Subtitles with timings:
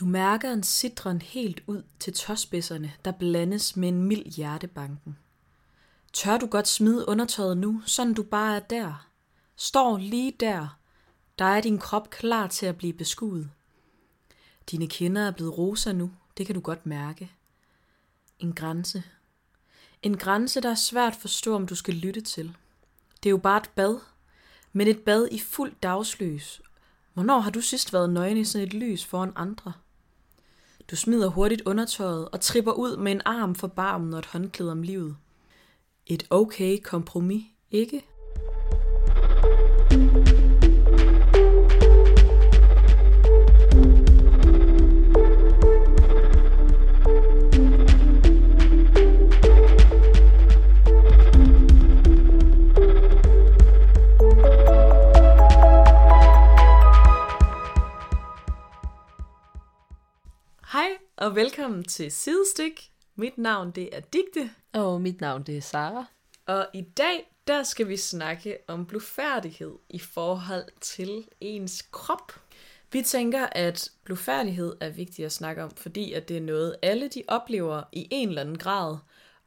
[0.00, 5.18] Du mærker en sidren helt ud til tåspidserne, der blandes med en mild hjertebanken.
[6.12, 9.08] Tør du godt smide undertøjet nu, sådan du bare er der?
[9.56, 10.78] Står lige der.
[11.38, 13.50] Der er din krop klar til at blive beskuet.
[14.70, 17.32] Dine kinder er blevet rosa nu, det kan du godt mærke.
[18.38, 19.02] En grænse.
[20.02, 22.56] En grænse, der er svært at forstå, om du skal lytte til.
[23.22, 23.98] Det er jo bare et bad,
[24.72, 26.62] men et bad i fuld dagslys.
[27.14, 29.72] Hvornår har du sidst været nøgen i sådan et lys foran andre?
[30.90, 34.72] Du smider hurtigt undertøjet og tripper ud med en arm for barmen og et håndklæde
[34.72, 35.16] om livet.
[36.06, 38.04] Et okay kompromis, ikke?
[61.26, 62.90] Og velkommen til Sidestik.
[63.16, 66.04] Mit navn det er Digte, Og mit navn det er Sara.
[66.46, 72.32] og i dag der skal vi snakke om blufærdighed i forhold til ens krop.
[72.92, 77.08] Vi tænker, at blufærdighed er vigtigt at snakke om, fordi at det er noget, alle
[77.08, 78.96] de oplever i en eller anden grad,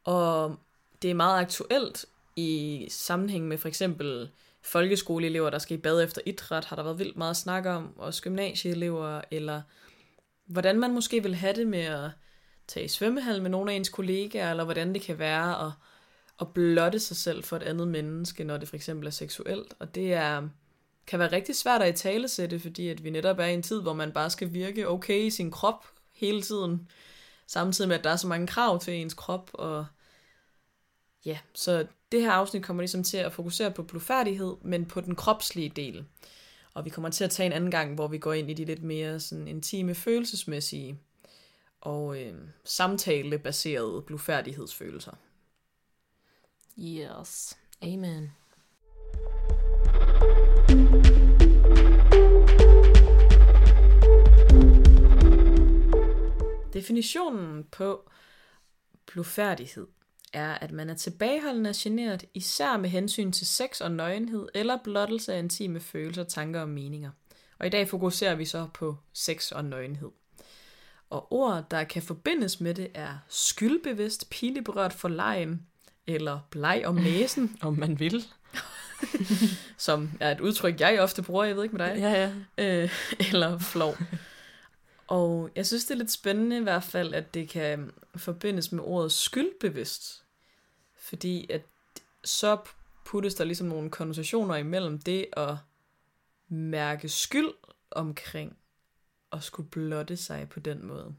[0.04, 0.56] og
[1.02, 4.30] det er meget aktuelt i sammenhæng med for eksempel
[4.62, 8.22] folkeskoleelever, der skal i bad efter idræt, har der været vildt meget snak om, også
[8.22, 9.62] gymnasieelever, eller
[10.50, 12.10] hvordan man måske vil have det med at
[12.68, 15.72] tage i svømmehal med nogle af ens kollegaer, eller hvordan det kan være at,
[16.42, 19.74] at blotte sig selv for et andet menneske, når det for eksempel er seksuelt.
[19.80, 20.50] Og det er,
[21.08, 23.64] kan være rigtig svært at i tale sætte, fordi at vi netop er i en
[23.64, 26.88] tid, hvor man bare skal virke okay i sin krop hele tiden,
[27.48, 29.86] samtidig med, at der er så mange krav til ens krop, og
[31.26, 35.16] ja, så det her afsnit kommer ligesom til at fokusere på blufærdighed, men på den
[35.16, 36.06] kropslige del.
[36.80, 38.66] Og vi kommer til at tage en anden gang, hvor vi går ind i de
[38.66, 41.00] lidt mere sådan intime, følelsesmæssige
[41.82, 45.12] og øh, samtalebaserede blufærdighedsfølelser.
[46.80, 47.58] Yes.
[47.82, 48.32] Amen.
[56.74, 58.10] Definitionen på
[59.06, 59.88] blufærdighed
[60.34, 64.78] er, at man er tilbageholdende og generet, især med hensyn til sex og nøgenhed, eller
[64.84, 67.12] blottelse af intime følelser, tanker og meninger.
[67.60, 70.10] Og i dag fokuserer vi så på sex og nøgenhed.
[71.10, 75.66] Og ord, der kan forbindes med det, er skyldbevidst, pileberørt for lejen,
[76.08, 78.26] eller bleg om næsen, Om man vil.
[79.78, 81.98] som er et udtryk, jeg ofte bruger, jeg ved ikke med dig.
[81.98, 82.84] Ja, ja.
[82.84, 82.90] øh,
[83.34, 83.98] eller flov.
[85.10, 88.84] Og jeg synes, det er lidt spændende i hvert fald, at det kan forbindes med
[88.84, 90.24] ordet skyldbevidst.
[90.96, 91.62] Fordi at
[92.24, 92.58] så
[93.06, 95.56] puttes der ligesom nogle konnotationer imellem det at
[96.48, 97.54] mærke skyld
[97.92, 98.58] omkring
[99.32, 101.16] og skulle blotte sig på den måde.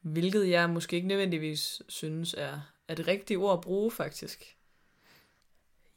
[0.00, 4.56] Hvilket jeg måske ikke nødvendigvis synes er, er det rigtige ord at bruge, faktisk.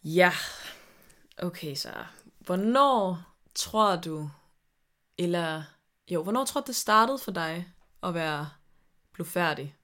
[0.03, 0.31] Ja,
[1.37, 1.93] okay så.
[2.39, 3.21] Hvornår
[3.55, 4.29] tror du,
[5.17, 5.63] eller
[6.11, 7.67] jo, hvornår tror du, det startede for dig
[8.03, 8.49] at være
[9.11, 9.75] blufærdig?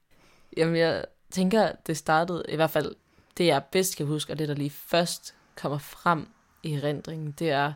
[0.56, 2.94] Jamen, jeg tænker, det startede, i hvert fald
[3.36, 6.28] det, jeg bedst kan huske, og det, der lige først kommer frem
[6.62, 7.72] i erindringen, det er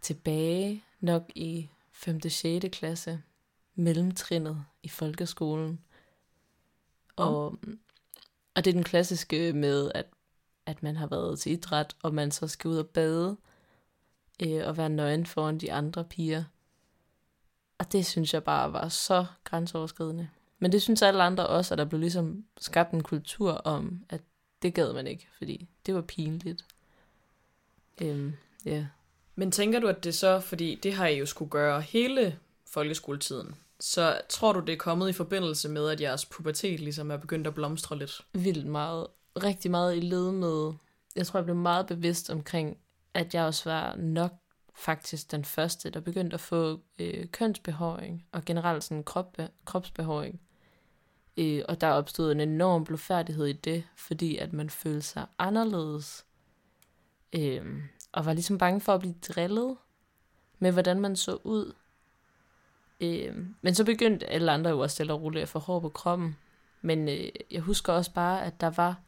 [0.00, 2.20] tilbage nok i 5.
[2.30, 2.66] 6.
[2.72, 3.22] klasse,
[3.74, 5.80] mellemtrinnet i folkeskolen.
[7.16, 7.58] Og,
[8.54, 10.06] og det er den klassiske med, at,
[10.66, 13.36] at man har været til idræt, og man så skal ud og bade,
[14.42, 16.44] øh, og være nøgen foran de andre piger.
[17.82, 20.28] Og det synes jeg bare var så grænseoverskridende.
[20.58, 24.20] Men det synes alle andre også, at der blev ligesom skabt en kultur om, at
[24.62, 26.64] det gad man ikke, fordi det var pinligt.
[28.02, 28.32] Øhm,
[28.64, 28.86] ja.
[29.34, 33.54] Men tænker du, at det så, fordi det har I jo skulle gøre hele folkeskoletiden,
[33.80, 37.46] så tror du, det er kommet i forbindelse med, at jeres pubertet ligesom er begyndt
[37.46, 38.20] at blomstre lidt?
[38.32, 39.06] vildt meget,
[39.42, 40.72] rigtig meget i led med,
[41.16, 42.78] jeg tror, jeg blev meget bevidst omkring,
[43.14, 44.32] at jeg også var nok
[44.74, 50.40] faktisk den første, der begyndte at få øh, kønsbehåring, og generelt sådan krop, kropsbehåring.
[51.36, 56.26] Øh, og der opstod en enorm blufærdighed i det, fordi at man følte sig anderledes,
[57.32, 57.82] øh,
[58.12, 59.76] og var ligesom bange for at blive drillet
[60.58, 61.72] med, hvordan man så ud.
[63.00, 65.88] Øh, men så begyndte alle andre jo også stille og roligt at få hår på
[65.88, 66.36] kroppen.
[66.82, 69.00] Men øh, jeg husker også bare, at der var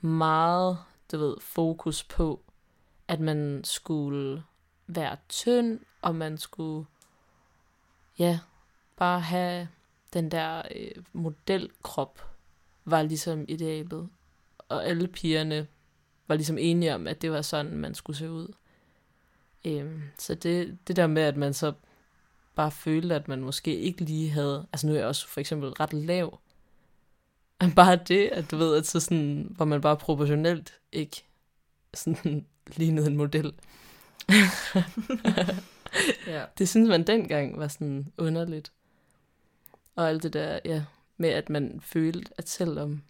[0.00, 0.78] meget,
[1.12, 2.40] du ved, fokus på,
[3.08, 4.42] at man skulle
[4.86, 6.86] være tynd, og man skulle,
[8.18, 8.38] ja,
[8.96, 9.68] bare have
[10.12, 12.28] den der øh, modelkrop,
[12.84, 14.08] var ligesom idealet.
[14.68, 15.66] Og alle pigerne
[16.28, 18.48] var ligesom enige om, at det var sådan, man skulle se ud.
[19.64, 21.72] Øhm, så det, det der med, at man så
[22.54, 24.66] bare følte, at man måske ikke lige havde...
[24.72, 26.40] Altså nu er jeg også for eksempel ret lav.
[27.60, 31.24] Men bare det, at du ved, at så sådan, hvor man bare proportionelt ikke
[31.94, 32.46] sådan
[32.76, 33.52] lignede en model.
[36.26, 36.44] Ja.
[36.58, 38.72] Det synes man dengang var sådan underligt.
[39.96, 40.84] Og alt det der, ja,
[41.16, 43.02] med at man følte, at selvom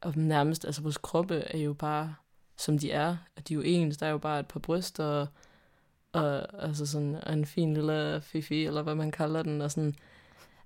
[0.00, 2.14] om nærmest, altså vores kroppe er jo bare,
[2.56, 5.04] som de er, at de er jo ens, der er jo bare et par bryster,
[5.04, 5.28] og,
[6.12, 9.94] og altså sådan og en fin lille fifi, eller hvad man kalder den, og sådan,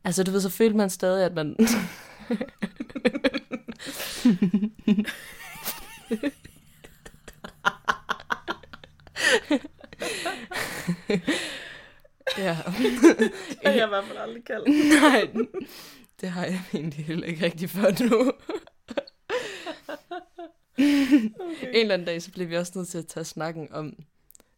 [0.05, 1.57] altså du ved, så følte man stadig, at man,
[12.39, 12.57] ja.
[13.49, 14.69] Det har jeg i hvert fald aldrig kaldt.
[15.03, 15.29] Nej,
[16.21, 18.33] det har jeg egentlig heller ikke rigtig før nu.
[20.79, 21.69] Okay.
[21.69, 23.95] En eller anden dag, så bliver vi også nødt til at tage snakken om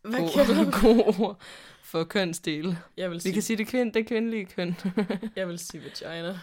[0.02, 1.41] Hvad gode, kalder gode ord
[1.82, 2.79] for kønsdele.
[2.97, 4.76] Jeg vil Vi sige, kan sige det, kvind, det kvindelige køn.
[5.37, 6.38] jeg vil sige vagina.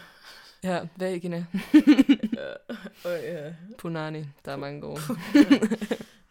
[0.62, 1.44] ja, vagina.
[2.36, 2.74] Ja.
[3.04, 3.52] Og ja.
[3.78, 5.00] Punani, der er mange gode.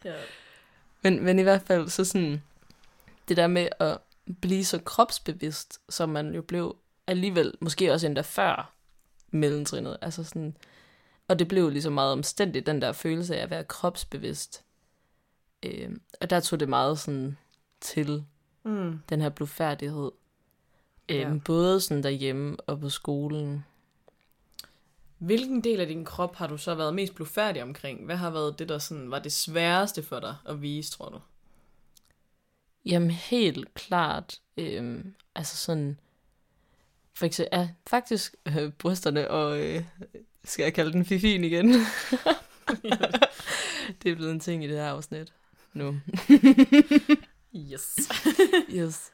[0.06, 0.13] ja.
[1.01, 2.44] Men, men i hvert fald, så sådan,
[3.27, 3.97] det der med at
[4.41, 6.75] blive så kropsbevidst, som man jo blev
[7.07, 8.74] alligevel, måske også endda før
[9.31, 9.97] mellemtrinnet.
[10.01, 10.57] Altså sådan,
[11.27, 14.63] og det blev ligesom meget omstændigt, den der følelse af at være kropsbevidst.
[15.63, 15.89] Øh,
[16.21, 17.38] og der tog det meget sådan
[17.81, 18.24] til
[18.63, 19.00] Mm.
[19.09, 20.12] den her blufærdighed.
[21.09, 21.33] Øh, Ja.
[21.45, 23.65] Både sådan derhjemme og på skolen.
[25.18, 28.06] Hvilken del af din krop har du så været mest blufærdig omkring?
[28.06, 31.19] Hvad har været det, der sådan var det sværeste for dig at vise, tror du?
[32.88, 35.06] Jamen helt klart, øh,
[35.36, 36.00] altså sådan,
[37.13, 39.84] for eksempel, ja, faktisk øh, brysterne og, øh,
[40.44, 41.68] skal jeg kalde den fifin igen?
[44.04, 45.34] det er blevet en ting i det her afsnit
[45.74, 46.00] nu.
[47.72, 47.98] yes.
[48.72, 49.12] Yes.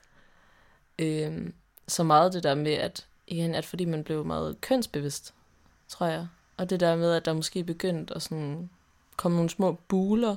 [0.99, 1.53] Øhm,
[1.87, 5.33] så meget det der med, at, igen, at fordi man blev meget kønsbevidst,
[5.87, 6.27] tror jeg.
[6.57, 8.69] Og det der med, at der måske begyndte at sådan
[9.17, 10.35] komme nogle små buler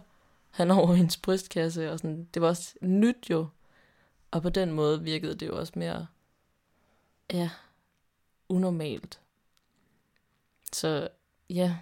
[0.56, 3.46] han over hendes brystkasse, og sådan, det var også nyt jo.
[4.30, 6.06] Og på den måde virkede det jo også mere,
[7.32, 7.50] ja,
[8.48, 9.20] unormalt.
[10.72, 11.08] Så
[11.50, 11.76] ja,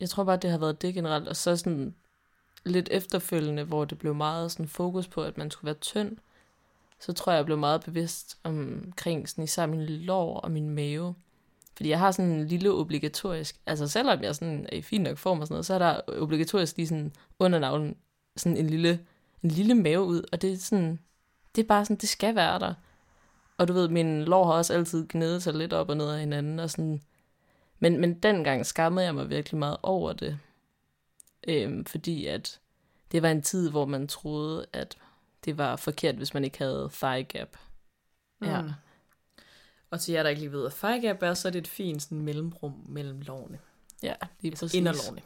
[0.00, 1.28] jeg tror bare, det har været det generelt.
[1.28, 1.94] Og så sådan
[2.64, 6.16] lidt efterfølgende, hvor det blev meget sådan fokus på, at man skulle være tynd,
[7.00, 11.14] så tror jeg, jeg blev meget bevidst omkring sådan især min lår og min mave.
[11.76, 15.18] Fordi jeg har sådan en lille obligatorisk, altså selvom jeg sådan er i fin nok
[15.18, 17.96] form og sådan noget, så er der obligatorisk lige sådan under navlen
[18.36, 19.00] sådan en lille,
[19.42, 20.98] en lille mave ud, og det er sådan,
[21.56, 22.74] det er bare sådan, det skal være der.
[23.58, 26.20] Og du ved, min lår har også altid gnedet sig lidt op og ned af
[26.20, 27.02] hinanden, og sådan,
[27.78, 30.38] men, men dengang skammede jeg mig virkelig meget over det.
[31.48, 32.60] Øhm, fordi at
[33.12, 34.96] det var en tid, hvor man troede, at
[35.44, 37.56] det var forkert, hvis man ikke havde thigh gap.
[38.42, 38.62] Ja.
[38.62, 38.70] Mm.
[39.90, 42.02] Og til jer, der ikke lige ved, hvad gap er, så er det et fint
[42.02, 43.58] sådan, mellemrum mellem lårene.
[44.02, 44.78] Ja, lige Altså præcis.
[44.78, 45.22] inderlårene.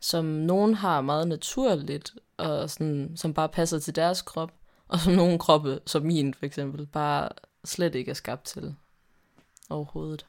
[0.00, 4.52] Som nogen har meget naturligt, og sådan, som bare passer til deres krop,
[4.88, 7.28] og som nogle kroppe, som min for eksempel, bare
[7.64, 8.74] slet ikke er skabt til
[9.70, 10.26] overhovedet.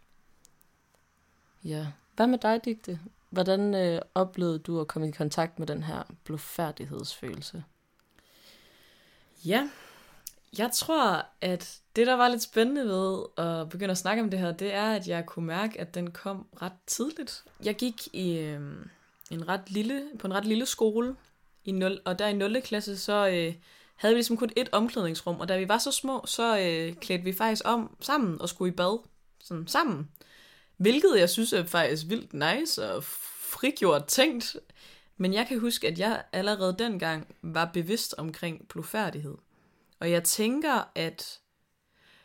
[1.64, 1.88] Ja.
[2.16, 3.00] Hvad med dig, Digte?
[3.30, 7.64] Hvordan øh, oplevede du at komme i kontakt med den her blufærdighedsfølelse?
[9.46, 9.70] Ja,
[10.58, 14.40] jeg tror, at det, der var lidt spændende ved at begynde at snakke om det
[14.40, 17.44] her, det er, at jeg kunne mærke, at den kom ret tidligt.
[17.64, 18.62] Jeg gik i øh,
[19.32, 21.16] en ret lille, på en ret lille skole,
[21.66, 22.62] i 0, og der i 0.
[22.62, 23.54] klasse, så øh,
[23.96, 27.24] havde vi ligesom kun et omklædningsrum, og da vi var så små, så øh, klædte
[27.24, 29.00] vi faktisk om sammen og skulle i bad
[29.44, 30.10] sådan sammen.
[30.78, 34.56] Hvilket jeg synes er faktisk vildt nice og frigjort tænkt.
[35.18, 39.36] Men jeg kan huske, at jeg allerede dengang var bevidst omkring blufærdighed.
[40.02, 41.40] Og jeg tænker, at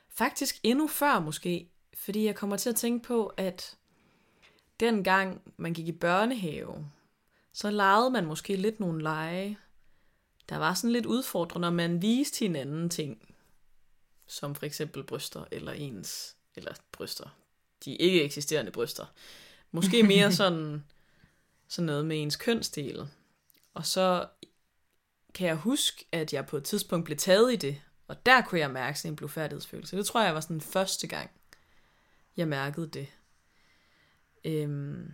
[0.09, 3.76] faktisk endnu før måske, fordi jeg kommer til at tænke på, at
[4.80, 6.90] dengang man gik i børnehave,
[7.52, 9.59] så legede man måske lidt nogle lege,
[10.49, 13.35] der var sådan lidt udfordrende, når man viste hinanden ting,
[14.26, 17.37] som for eksempel bryster eller ens, eller bryster,
[17.85, 19.06] de ikke eksisterende bryster.
[19.71, 20.85] Måske mere sådan,
[21.68, 23.09] sådan noget med ens kønsdel.
[23.75, 24.28] Og så
[25.37, 28.61] kan jeg huske, at jeg på et tidspunkt blev taget i det, og der kunne
[28.61, 29.97] jeg mærke sådan en blufærdighedsfølelse.
[29.97, 31.31] Det tror jeg var sådan første gang,
[32.37, 33.07] jeg mærkede det.
[34.45, 35.12] Øhm,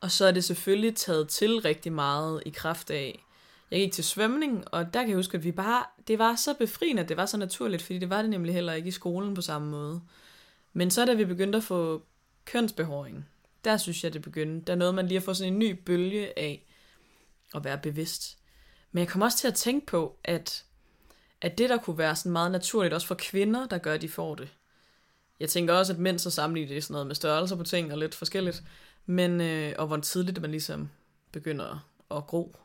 [0.00, 3.24] og så er det selvfølgelig taget til rigtig meget i kraft af,
[3.70, 6.54] jeg gik til svømning, og der kan jeg huske, at vi bare, det var så
[6.54, 9.34] befriende, at det var så naturligt, fordi det var det nemlig heller ikke i skolen
[9.34, 10.02] på samme måde.
[10.72, 12.02] Men så da vi begyndte at få
[12.44, 13.28] kønsbehåring,
[13.64, 14.66] der synes jeg, det begyndte.
[14.66, 16.66] Der nåede man lige at få sådan en ny bølge af
[17.54, 18.38] at være bevidst.
[18.94, 20.64] Men jeg kom også til at tænke på, at,
[21.40, 24.08] at det der kunne være sådan meget naturligt, også for kvinder, der gør, at de
[24.08, 24.48] får det.
[25.40, 27.98] Jeg tænker også, at mænd så sammenligner det sådan noget med størrelser på ting og
[27.98, 28.62] lidt forskelligt,
[29.06, 30.90] men, øh, og hvor tidligt man ligesom
[31.32, 32.56] begynder at gro.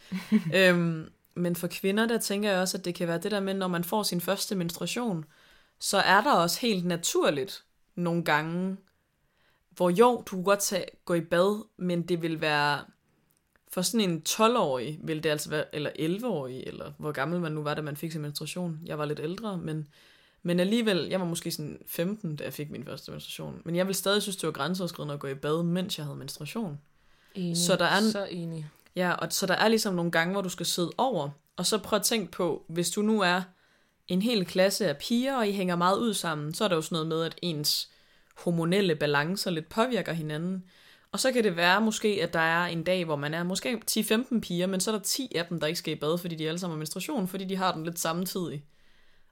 [0.54, 3.54] øhm, men for kvinder, der tænker jeg også, at det kan være det der med,
[3.54, 5.24] når man får sin første menstruation,
[5.78, 7.64] så er der også helt naturligt
[7.94, 8.76] nogle gange,
[9.70, 12.84] hvor jo, du kunne godt tage, gå i bad, men det vil være,
[13.72, 17.62] for sådan en 12-årig, vil det altså være, eller 11-årig, eller hvor gammel man nu
[17.62, 18.80] var, da man fik sin menstruation.
[18.86, 19.88] Jeg var lidt ældre, men,
[20.42, 23.62] men alligevel, jeg var måske sådan 15, da jeg fik min første menstruation.
[23.64, 26.18] Men jeg vil stadig synes, det var grænseoverskridende at gå i bad, mens jeg havde
[26.18, 26.78] menstruation.
[27.34, 27.56] Enig.
[27.56, 28.66] Så der er Så enig.
[28.96, 31.78] Ja, og så der er ligesom nogle gange, hvor du skal sidde over, og så
[31.78, 33.42] prøv at tænke på, hvis du nu er
[34.08, 36.82] en hel klasse af piger, og I hænger meget ud sammen, så er der jo
[36.82, 37.90] sådan noget med, at ens
[38.36, 40.64] hormonelle balancer lidt påvirker hinanden.
[41.12, 43.82] Og så kan det være måske, at der er en dag, hvor man er måske
[43.90, 46.34] 10-15 piger, men så er der 10 af dem, der ikke skal i bad, fordi
[46.34, 48.64] de alle sammen har menstruation, fordi de har den lidt samtidig.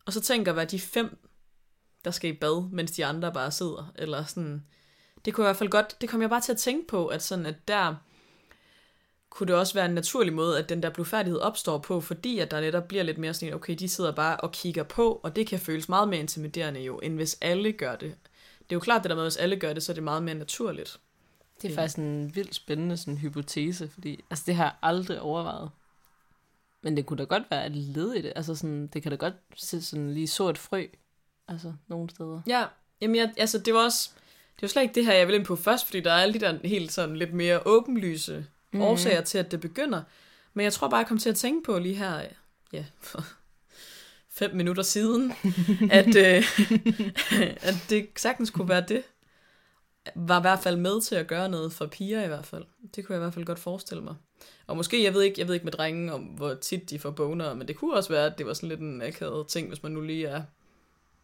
[0.07, 1.19] Og så tænker hvad de fem,
[2.05, 4.63] der skal i bad, mens de andre bare sidder, eller sådan.
[5.25, 7.23] Det kunne i hvert fald godt, det kom jeg bare til at tænke på, at
[7.23, 7.95] sådan, at der,
[9.37, 12.51] kunne det også være en naturlig måde, at den der blufærdighed opstår på, fordi at
[12.51, 15.47] der netop bliver lidt mere sådan, okay, de sidder bare og kigger på, og det
[15.47, 18.15] kan føles meget mere intimiderende jo, end hvis alle gør det.
[18.59, 20.03] Det er jo klart det der med, at hvis alle gør det, så er det
[20.03, 21.01] meget mere naturligt.
[21.63, 25.71] Det er faktisk en vildt spændende sådan, hypotese, fordi altså, det har jeg aldrig overvejet.
[26.83, 28.33] Men det kunne da godt være et led i det.
[28.37, 30.87] Altså sådan, det kan da godt se sådan lige så et frø,
[31.49, 32.41] altså nogle steder.
[32.47, 32.65] Ja,
[33.01, 34.11] jamen jeg, altså det var også,
[34.55, 36.35] det var slet ikke det her, jeg ville ind på først, fordi der er alle
[36.35, 38.81] de der helt sådan lidt mere åbenlyse mm.
[38.81, 40.03] årsager til, at det begynder.
[40.55, 42.23] Men jeg tror bare, jeg kom til at tænke på lige her,
[42.73, 43.25] ja, for
[44.31, 45.33] fem minutter siden,
[45.91, 46.45] at, øh,
[47.69, 49.03] at det sagtens kunne være det.
[50.15, 52.65] Var i hvert fald med til at gøre noget for piger i hvert fald.
[52.97, 54.15] Det kunne jeg i hvert fald godt forestille mig.
[54.67, 57.11] Og måske, jeg ved ikke, jeg ved ikke med drenge, om hvor tit de får
[57.11, 59.83] boner, men det kunne også være, at det var sådan lidt en akavet ting, hvis
[59.83, 60.43] man nu lige er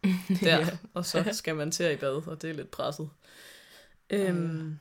[0.43, 0.67] der, Ja.
[0.93, 3.09] og så skal man til at i bad, og det er lidt presset.
[4.09, 4.79] Øhm,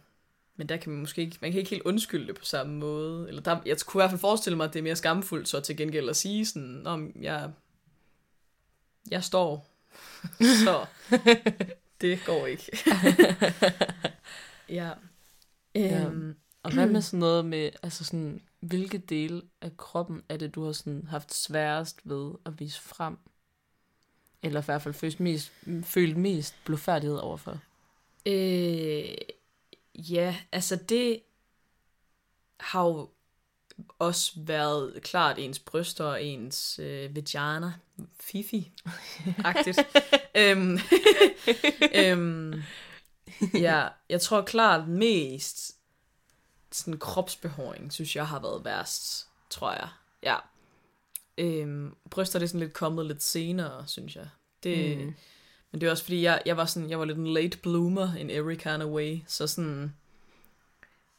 [0.56, 3.28] men der kan man måske ikke, man kan ikke helt undskylde det på samme måde.
[3.28, 5.60] Eller der, jeg kunne i hvert fald forestille mig, at det er mere skamfuldt så
[5.60, 7.50] til gengæld at sige sådan, om jeg,
[9.10, 9.68] jeg står,
[10.64, 10.86] så
[12.02, 12.78] det går ikke.
[14.68, 14.92] ja.
[15.76, 20.54] Øhm, Og hvad med sådan noget med, altså sådan, hvilke dele af kroppen er det,
[20.54, 23.18] du har sådan haft sværest ved at vise frem?
[24.42, 27.58] Eller i hvert fald følt mest, følt mest blufærdighed overfor?
[28.26, 29.14] Øh,
[29.94, 31.20] ja, altså det
[32.60, 33.10] har jo
[33.98, 37.72] også været klart ens bryster og ens øh, vagina,
[38.20, 39.84] fifi-agtigt.
[40.40, 40.78] øhm,
[42.02, 42.62] øhm,
[43.54, 45.76] ja, jeg tror klart mest
[46.72, 49.88] sådan kropsbehåring, synes jeg har været værst, tror jeg.
[50.22, 50.36] Ja.
[51.38, 54.28] Øhm, bryster det er sådan lidt kommet lidt senere, synes jeg.
[54.62, 55.14] Det, Mm.
[55.70, 58.14] Men det er også fordi, jeg, jeg var sådan, jeg var lidt en late bloomer
[58.14, 59.94] in every kind of way, så sådan,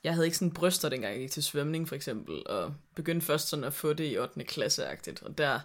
[0.04, 3.48] jeg havde ikke sådan bryster, dengang jeg gik til svømning for eksempel, og begyndte først
[3.50, 4.44] sådan at få det i 8.
[4.44, 5.60] klasse-agtigt, og der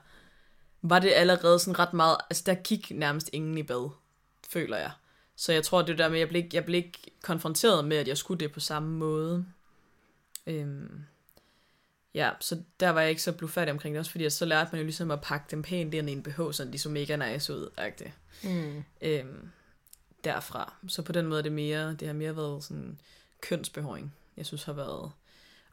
[0.83, 3.90] var det allerede sådan ret meget, altså der gik nærmest ingen i bad,
[4.49, 4.90] føler jeg.
[5.37, 8.09] Så jeg tror, det der med, jeg blev, ikke- jeg blev ikke konfronteret med, at
[8.09, 9.47] jeg skulle det på samme måde.
[10.47, 11.04] Øhm,
[12.14, 14.68] ja, så der var jeg ikke så blufærdig omkring det, også fordi at så lærte
[14.73, 17.16] man jo ligesom at pakke dem pænt ind i en BH, så de så mega
[17.33, 18.11] nice ud, agtigt
[18.45, 18.85] Mm.
[19.00, 19.49] øhm,
[20.25, 20.75] derfra.
[20.88, 23.00] Så på den måde er det mere, det har mere været sådan
[23.40, 25.11] kønsbehåring, jeg synes har været.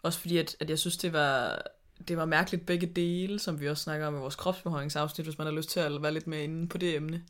[0.01, 1.61] Også fordi, at, at jeg synes, det var,
[2.07, 5.47] det var mærkeligt begge dele, som vi også snakker om i vores kropsbehåringsafsnit, hvis man
[5.47, 7.23] har lyst til at være lidt mere inde på det emne.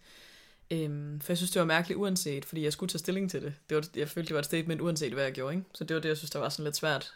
[0.71, 3.53] Øhm, for jeg synes, det var mærkeligt uanset, fordi jeg skulle tage stilling til det.
[3.69, 5.55] det var, jeg følte, det var et statement uanset, hvad jeg gjorde.
[5.55, 5.65] Ikke?
[5.73, 7.13] Så det var det, jeg synes, der var sådan lidt svært.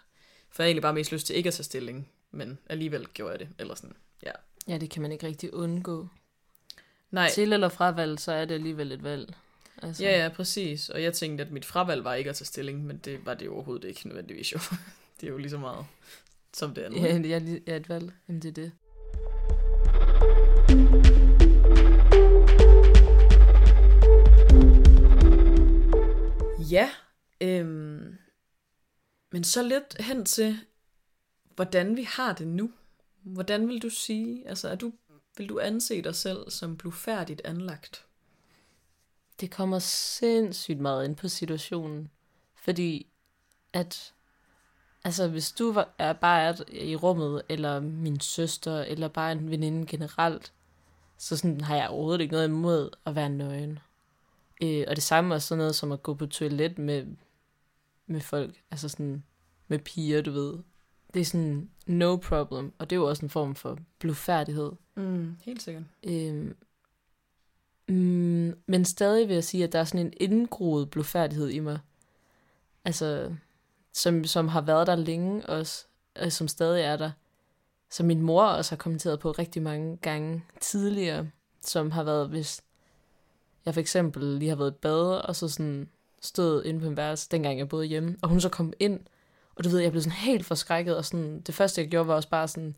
[0.49, 3.31] For jeg havde egentlig bare mest lyst til ikke at tage stilling, men alligevel gjorde
[3.31, 3.49] jeg det.
[3.59, 3.95] Eller sådan.
[4.67, 6.07] Ja, det kan man ikke rigtig undgå.
[7.11, 9.33] Nej, Til eller fravalg, så er det alligevel et valg.
[9.81, 10.89] Altså, Ja, ja, præcis.
[10.89, 13.50] Og jeg tænkte, at mit fravalg var ikke at tage stilling, men det var det
[13.50, 14.59] overhovedet ikke nødvendigvis jo.
[15.21, 15.86] det er jo lige så meget
[16.53, 17.01] som det andet.
[17.01, 18.12] Ja, det er, ja, et valg.
[18.27, 18.71] Jamen, det er det.
[26.71, 26.89] Ja,
[27.41, 28.17] øhm,
[29.31, 30.57] men så lidt hen til,
[31.55, 32.71] hvordan vi har det nu.
[33.24, 34.93] Hvordan vil du sige, altså er du,
[35.38, 38.05] vil du anse dig selv som blufærdigt anlagt?
[39.39, 42.10] Det kommer sindssygt meget ind på situationen.
[42.55, 43.08] Fordi
[43.74, 44.13] at,
[45.03, 49.51] altså hvis du var, er bare er i rummet, eller min søster, eller bare en
[49.51, 50.53] veninde generelt,
[51.17, 53.79] så sådan har jeg overhovedet ikke noget imod at være nøgen.
[54.63, 57.05] Øh, og det samme er sådan noget som at gå på toilet med,
[58.08, 59.24] med folk, altså sådan
[59.67, 60.58] med piger, du ved.
[61.13, 64.72] det er sådan no problem, og det er jo også en form for blufærdighed.
[64.96, 65.84] Mm, helt sikkert.
[66.03, 66.55] Øhm,
[67.89, 71.79] mm, men stadig vil jeg sige, at der er sådan en indgroet blufærdighed i mig.
[72.86, 73.31] Altså,
[73.93, 77.12] som, som har været der længe også, og som stadig er der.
[77.91, 81.29] Som min mor også har kommenteret på rigtig mange gange tidligere,
[81.62, 82.62] som har været, hvis
[83.65, 85.89] jeg for eksempel lige har været i bad, og så sådan
[86.22, 89.00] stod inde på en værelse, dengang jeg boede hjemme, og hun så kom ind,
[89.55, 92.15] og du ved, jeg blev sådan helt forskrækket, og sådan, det første jeg gjorde var
[92.15, 92.75] også bare sådan,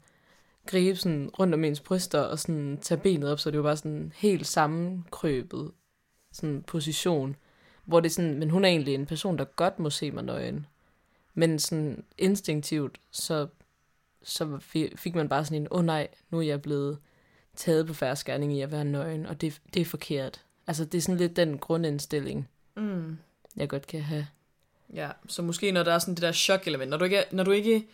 [0.65, 3.77] gribe sådan rundt om ens bryster, og sådan tage benet op, så det var bare
[3.77, 5.71] sådan helt sammenkrøbet
[6.33, 7.35] sådan position,
[7.85, 10.23] hvor det er sådan, men hun er egentlig en person, der godt må se mig
[10.23, 10.65] nøgen,
[11.33, 13.47] men sådan instinktivt, så,
[14.23, 14.59] så
[14.95, 16.97] fik man bare sådan en, åh oh, nej, nu er jeg blevet
[17.55, 20.41] taget på færdsgærning i at være nøgen, og det, det er forkert.
[20.67, 23.17] Altså, det er sådan lidt den grundindstilling, Mm.
[23.55, 24.27] jeg godt kan have.
[24.93, 27.51] Ja, så måske når der er sådan det der chok-element, når du ikke, når du
[27.51, 27.87] ikke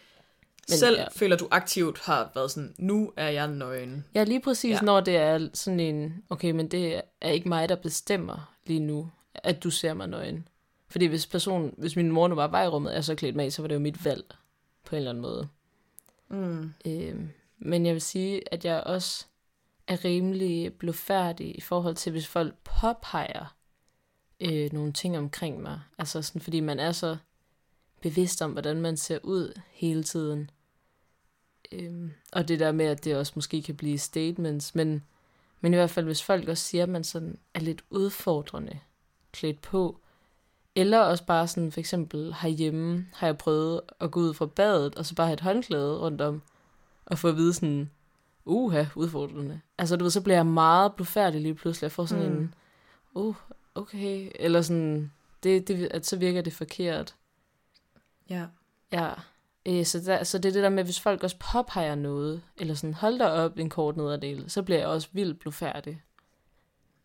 [0.69, 1.05] Men, selv ja.
[1.11, 4.05] føler, du aktivt har været sådan, nu er jeg nøgen.
[4.15, 4.81] Ja, lige præcis, Ja.
[4.81, 9.09] når det er sådan en, okay, men det er ikke mig, der bestemmer lige nu,
[9.33, 10.47] at du ser mig nøgen.
[10.89, 13.35] Fordi hvis person, hvis min mor nu var var i rummet, og jeg så klædt
[13.35, 14.25] mig i, så var det jo mit valg,
[14.85, 15.47] på en eller anden måde.
[16.29, 16.73] Mm.
[16.85, 19.25] Øhm, men jeg vil sige, at jeg også
[19.87, 23.55] er rimelig blufærdig i forhold til, hvis folk påpeger
[24.39, 25.79] øh, nogle ting omkring mig.
[25.97, 27.17] Altså sådan, fordi man er så
[28.01, 30.49] bevidst om, hvordan man ser ud hele tiden.
[31.71, 35.03] Øhm, og det der med, at det også måske kan blive statements, men,
[35.61, 38.79] men i hvert fald, hvis folk også siger, at man sådan er lidt udfordrende
[39.31, 39.99] klædt på,
[40.75, 44.95] eller også bare sådan, for eksempel herhjemme, har jeg prøvet at gå ud fra badet,
[44.95, 46.41] og så bare have et håndklæde rundt om,
[47.05, 47.91] og få at vide sådan,
[48.45, 49.61] uha, udfordrende.
[49.77, 51.83] Altså, du ved, så bliver jeg meget blufærdig lige pludselig.
[51.83, 52.37] Jeg får sådan Mm.
[52.37, 52.53] en,
[53.13, 53.35] uh,
[53.75, 55.11] okay, eller sådan,
[55.43, 57.15] det, det, at så virker det forkert.
[58.29, 58.45] Ja.
[58.91, 59.13] Ja,
[59.67, 62.73] øh, så, der, så det er det der med, hvis folk også påpeger noget, eller
[62.73, 66.01] sådan, hold dig op en kort nederdel, så bliver jeg også vildt blufærdig.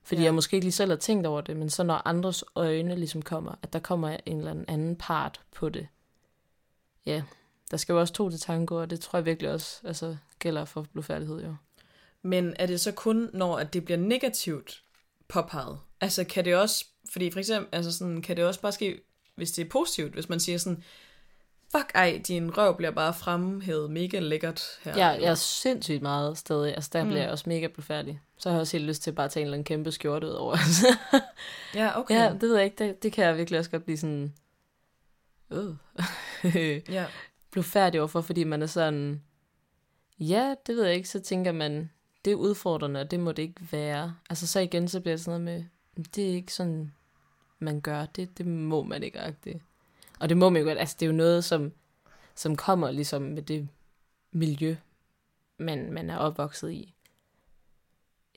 [0.03, 0.25] Fordi Ja.
[0.25, 3.23] jeg måske ikke lige selv har tænkt over det, men så når andres øjne ligesom
[3.23, 5.87] kommer, at der kommer en eller anden anden part på det.
[7.07, 7.23] Ja,
[7.71, 10.65] der skal jo også to til tango, og det tror jeg virkelig også altså, gælder
[10.65, 11.55] for blufærdighed jo.
[12.23, 14.83] Men er det så kun, når at det bliver negativt
[15.29, 15.79] påpeget?
[16.01, 19.01] Altså kan det også, fordi for eksempel, altså sådan, kan det også bare ske,
[19.35, 20.83] hvis det er positivt, hvis man siger sådan,
[21.77, 24.93] fuck ej, din røv bliver bare fremhævet mega lækkert her.
[24.97, 26.75] Ja, jeg er sindssygt meget stadig.
[26.75, 27.09] Altså, der Mm.
[27.09, 28.21] bliver jeg også mega blufærdig.
[28.39, 30.27] Så har jeg også helt lyst til at bare tage en eller anden kæmpe skjorte
[30.27, 30.57] ud over.
[31.75, 32.15] ja okay.
[32.15, 32.85] ja, det ved jeg ikke.
[32.85, 34.33] Det, det kan jeg virkelig også godt blive sådan...
[35.51, 35.75] Øh.
[36.97, 37.07] ja.
[37.51, 39.23] blufærdig overfor, fordi man er sådan...
[40.19, 41.09] Ja, det ved jeg ikke.
[41.09, 41.91] Så tænker man,
[42.25, 44.15] det er udfordrende, og det må det ikke være.
[44.31, 45.65] Altså, så igen, så bliver det sådan noget
[45.97, 46.93] med, det er ikke sådan,
[47.59, 48.07] man gør.
[48.07, 49.59] Det, det må man ikke agtigt.
[50.23, 50.79] Og det må man jo godt.
[50.79, 51.73] Altså, det er jo noget, som,
[52.35, 53.69] som kommer ligesom med det
[54.33, 54.77] miljø,
[55.59, 56.95] man, man er opvokset i.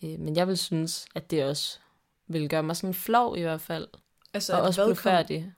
[0.04, 1.80] Øh, men jeg vil synes, at det også
[2.28, 3.88] vil gøre mig sådan flov i hvert fald.
[4.34, 5.54] Altså, og også kom, blufærdig.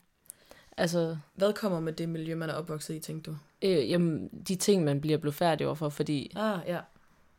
[0.78, 3.38] Altså, hvad kommer med det miljø, man er opvokset i, tænkte du?
[3.62, 6.80] øh, jamen, de ting, man bliver blufærdig overfor, fordi Ah, ja.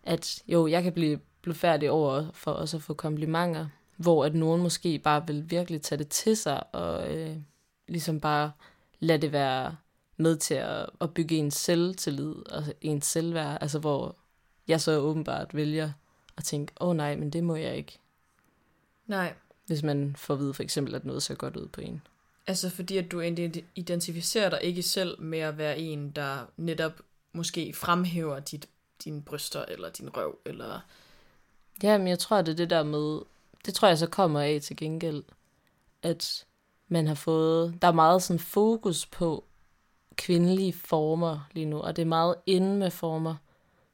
[0.02, 4.62] at jo, jeg kan blive blufærdig over for også at få komplimenter, hvor at nogen
[4.62, 7.36] måske bare vil virkelig tage det til sig, og øh,
[7.88, 8.52] ligesom bare
[9.00, 9.76] lade det være
[10.16, 14.16] med til at, at bygge ens selvtillid og ens selvværd, altså hvor
[14.68, 15.92] jeg så åbenbart vælger
[16.36, 17.98] at tænke, åh oh, nej, men det må jeg ikke,
[19.06, 19.34] Nej,
[19.66, 22.02] hvis man får at vide for eksempel, at noget ser godt ud på en.
[22.46, 26.92] altså fordi at du ident- identificerer dig ikke selv med at være en, der netop
[27.32, 28.68] måske fremhæver dit,
[29.04, 30.80] dine bryster, eller din røv, eller...
[31.82, 33.20] Ja, men jeg tror, det er det der med,
[33.66, 35.22] det tror jeg så kommer af til gengæld,
[36.02, 36.46] at
[36.88, 39.44] man har fået, der er meget sådan fokus på
[40.16, 43.34] kvindelige former lige nu, og det er meget inde med former.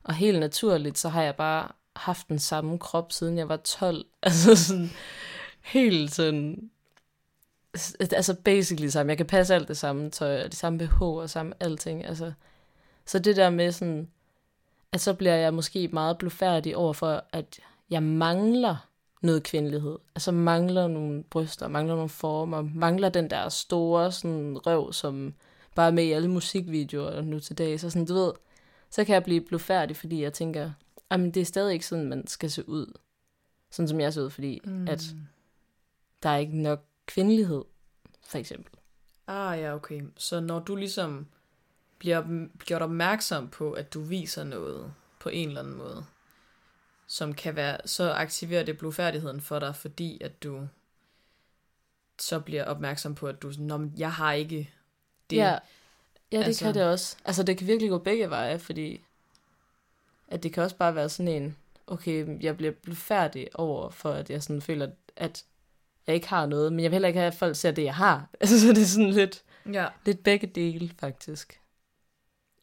[0.05, 4.05] Og helt naturligt, så har jeg bare haft den samme krop, siden jeg var 12.
[4.23, 4.91] Altså sådan,
[5.61, 6.71] helt sådan,
[8.01, 9.11] altså basically samme.
[9.11, 12.05] Jeg kan passe alt det samme tøj, og det samme BH og samme alting.
[12.07, 12.33] Altså,
[13.07, 14.11] så det der med sådan,
[14.93, 18.77] at så bliver jeg måske meget blufærdig over for, at jeg mangler
[19.25, 19.99] noget kvindelighed.
[20.15, 25.35] Altså mangler nogle bryster, mangler nogle former, mangler den der store sådan røv, som
[25.75, 27.81] bare er med i alle musikvideoer nu til dag.
[27.81, 28.33] Så sådan, du ved,
[28.91, 30.71] så kan jeg blive blufærdig, fordi jeg tænker,
[31.11, 32.93] jamen det er stadig ikke sådan, man skal se ud.
[33.71, 34.89] Sådan som jeg ser ud, fordi mm.
[34.89, 35.15] at
[36.23, 37.65] der er ikke nok kvindelighed,
[38.23, 38.73] for eksempel.
[39.27, 40.03] Ah ja, okay.
[40.17, 41.27] Så når du ligesom
[41.99, 46.05] bliver gjort opmærksom på, at du viser noget på en eller anden måde,
[47.07, 50.69] som kan være, så aktiverer det blufærdigheden for dig, fordi at du
[52.19, 54.71] så bliver opmærksom på, at du sådan, "Nå, men jeg har ikke
[55.31, 55.37] det.
[55.37, 55.59] Ja,
[56.33, 57.17] Ja, det Altså- kan det også.
[57.25, 59.01] Altså, det kan virkelig gå begge veje, fordi
[60.29, 64.31] at det kan også bare være sådan en, okay, jeg bliver færdig over, for at
[64.31, 65.45] jeg sådan føler, at
[66.07, 67.95] jeg ikke har noget, men jeg vil heller ikke have, at folk ser det, jeg
[67.95, 68.29] har.
[68.41, 71.61] Altså, så det er sådan lidt, Ja, lidt begge dele, faktisk.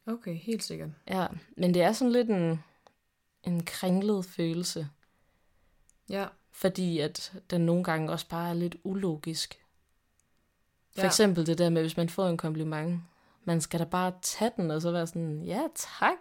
[0.08, 0.90] okay, helt sikkert.
[1.08, 1.28] Ja,
[1.58, 2.64] men det er sådan lidt en,
[3.44, 4.90] en kringlet følelse,
[6.10, 9.60] Ja, fordi at den nogle gange også bare er lidt ulogisk.
[10.96, 11.08] For Ja.
[11.08, 13.02] eksempel det der med, hvis man får en kompliment,
[13.44, 16.18] man skal da bare tage den, og så være sådan, ja tak,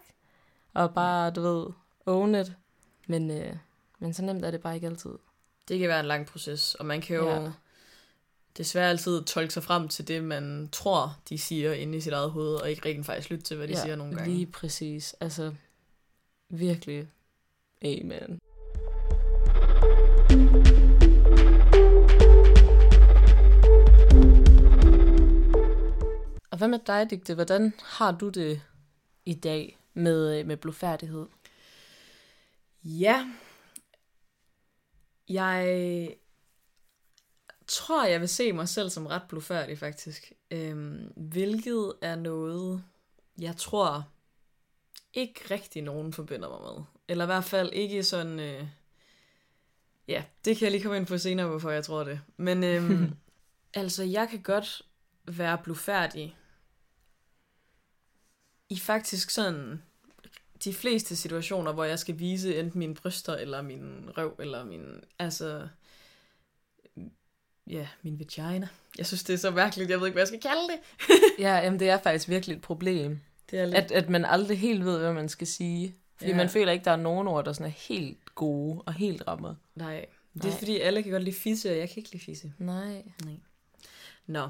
[0.74, 1.66] og bare, du ved,
[2.06, 2.52] own it.
[3.09, 3.56] Men, øh,
[3.98, 5.11] men så nemt er det bare ikke altid.
[5.68, 7.52] det kan være en lang proces, og man kan jo Ja.
[8.56, 12.30] desværre altid tolke sig frem til det, man tror, de siger inde i sit eget
[12.30, 14.33] hoved, og ikke rigtig faktisk lytte til, hvad de ja, siger nogle gange.
[14.35, 15.14] Lige præcis.
[15.20, 15.54] Altså,
[16.50, 17.08] virkelig.
[17.82, 18.40] Amen.
[26.50, 27.34] Og hvad med dig, Digte?
[27.34, 28.62] Hvordan har du det
[29.24, 31.26] i dag med, øh, med blodfærdighed?
[32.84, 33.30] Ja.
[35.28, 36.14] Jeg
[37.66, 40.32] tror, jeg vil se mig selv som ret blufærdig, faktisk.
[40.50, 42.84] Øhm, hvilket er noget,
[43.38, 44.08] jeg tror
[45.14, 46.85] ikke rigtig nogen forbinder mig med.
[47.09, 48.40] Eller i hvert fald ikke sådan...
[48.40, 48.66] Øh...
[50.09, 52.20] Ja, det kan jeg lige komme ind på senere, hvorfor jeg tror det.
[52.37, 53.12] Men øhm,
[53.75, 54.83] altså, jeg kan godt
[55.25, 56.37] være blufærdig
[58.68, 59.83] i faktisk sådan
[60.64, 65.05] de fleste situationer, hvor jeg skal vise enten mine bryster, eller min røv, eller min,
[65.18, 65.68] altså,
[67.66, 68.68] ja, min vagina.
[68.99, 71.09] Jeg synes, det er så mærkeligt, jeg ved ikke, hvad jeg skal kalde det.
[71.44, 73.20] Ja, jamen, det er faktisk virkelig et problem.
[73.50, 75.94] Det er lidt, At, at man aldrig helt ved, hvad man skal sige.
[76.16, 76.36] Fordi Ja.
[76.36, 79.54] man føler ikke, der er nogen ord, der sådan er helt gode og helt rammer.
[79.74, 80.58] nej, det er Nej.
[80.58, 82.52] fordi, alle kan godt lide fisse, og jeg kan ikke lide fisse.
[82.58, 83.04] Nej.
[84.26, 84.48] Nå.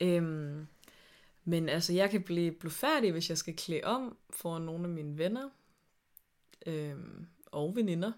[0.00, 0.66] Øhm,
[1.44, 5.18] men altså, jeg kan blive blufærdig, hvis jeg skal klæde om for nogle af mine
[5.18, 5.48] venner
[6.66, 8.12] øhm, og veninder.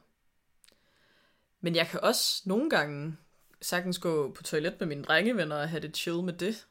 [1.61, 3.17] Men jeg kan også nogle gange
[3.61, 6.67] sagtens gå på toilet med mine drengevenner og have det chill med det.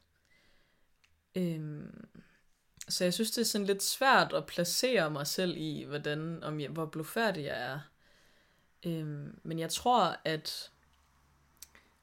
[1.34, 2.08] Øhm,
[2.88, 6.60] så jeg synes, det er sådan lidt svært at placere mig selv i, hvordan, om
[6.60, 7.80] jeg, hvor blufærdig jeg er.
[8.86, 10.70] Øhm, men jeg tror, at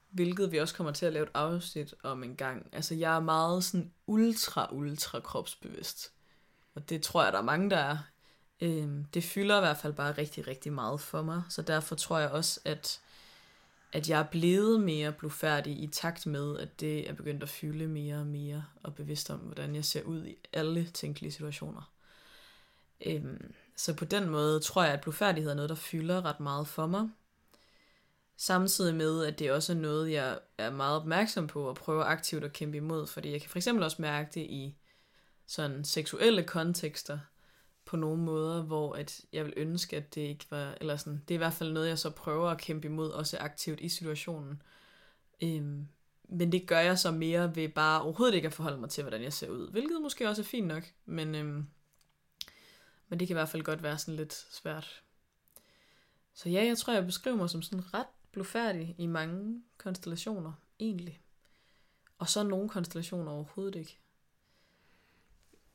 [0.09, 2.69] hvilket vi også kommer til at lave et afsnit om en gang.
[2.71, 6.11] Altså, jeg er meget sådan ultra, ultra kropsbevidst.
[6.75, 7.97] Og det tror jeg, der er mange, der er.
[8.61, 11.43] Øhm, det fylder i hvert fald bare rigtig, rigtig meget for mig.
[11.49, 13.01] Så derfor tror jeg også, at,
[13.95, 17.87] at jeg er blevet mere blufærdig i takt med, at det er begyndt at fylde
[17.87, 21.91] mere og mere, og bevidst om, hvordan jeg ser ud i alle tænkelige situationer.
[23.05, 26.67] Øhm, så på den måde tror jeg, at blufærdighed er noget, der fylder ret meget
[26.67, 27.09] for mig.
[28.37, 32.43] Samtidig med, at det også er noget, jeg er meget opmærksom på og prøver aktivt
[32.43, 34.77] at kæmpe imod, fordi jeg kan for eksempel også mærke det i
[35.47, 37.19] sådan seksuelle kontekster
[37.95, 41.33] på nogle måder, hvor at jeg vil ønske, at det ikke var, eller sådan, det
[41.33, 44.61] er i hvert fald noget, jeg så prøver at kæmpe imod, også aktivt i situationen.
[45.43, 45.87] Øhm,
[46.23, 49.23] men det gør jeg så mere ved bare overhovedet ikke at forholde mig til, hvordan
[49.23, 51.67] jeg ser ud, hvilket måske også er fint nok, men, øhm,
[53.09, 55.03] men det kan i hvert fald godt være sådan lidt svært.
[56.33, 61.21] Så ja, jeg tror, jeg beskriver mig som sådan ret blufærdig i mange konstellationer, egentlig.
[62.17, 63.99] Og så nogle konstellationer overhovedet ikke.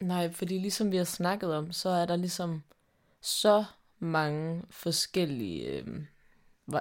[0.00, 2.62] Nej, fordi ligesom vi har snakket om, så er der ligesom
[3.20, 3.64] så
[3.98, 6.02] mange forskellige, øh,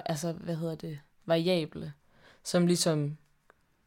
[0.06, 1.94] altså hvad hedder det, variable,
[2.44, 3.18] som ligesom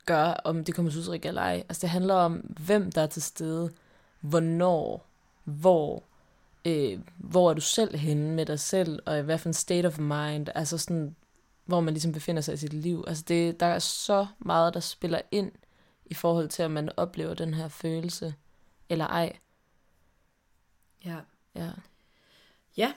[0.06, 1.64] gør, om det kommer til udtryk eller ej.
[1.68, 3.70] Altså det handler om, hvem der er til stede,
[4.20, 5.06] hvornår,
[5.44, 6.02] hvor,
[6.64, 9.86] øh, hvor er du selv henne med dig selv, og i hvad for en state
[9.86, 11.16] of mind, altså sådan,
[11.64, 13.04] hvor man ligesom befinder sig i sit liv.
[13.06, 15.52] Altså det, der er så meget, der spiller ind
[16.06, 18.34] i forhold til, om man oplever den her følelse,
[18.92, 19.38] eller ej.
[21.04, 21.20] Ja.
[22.76, 22.92] Ja.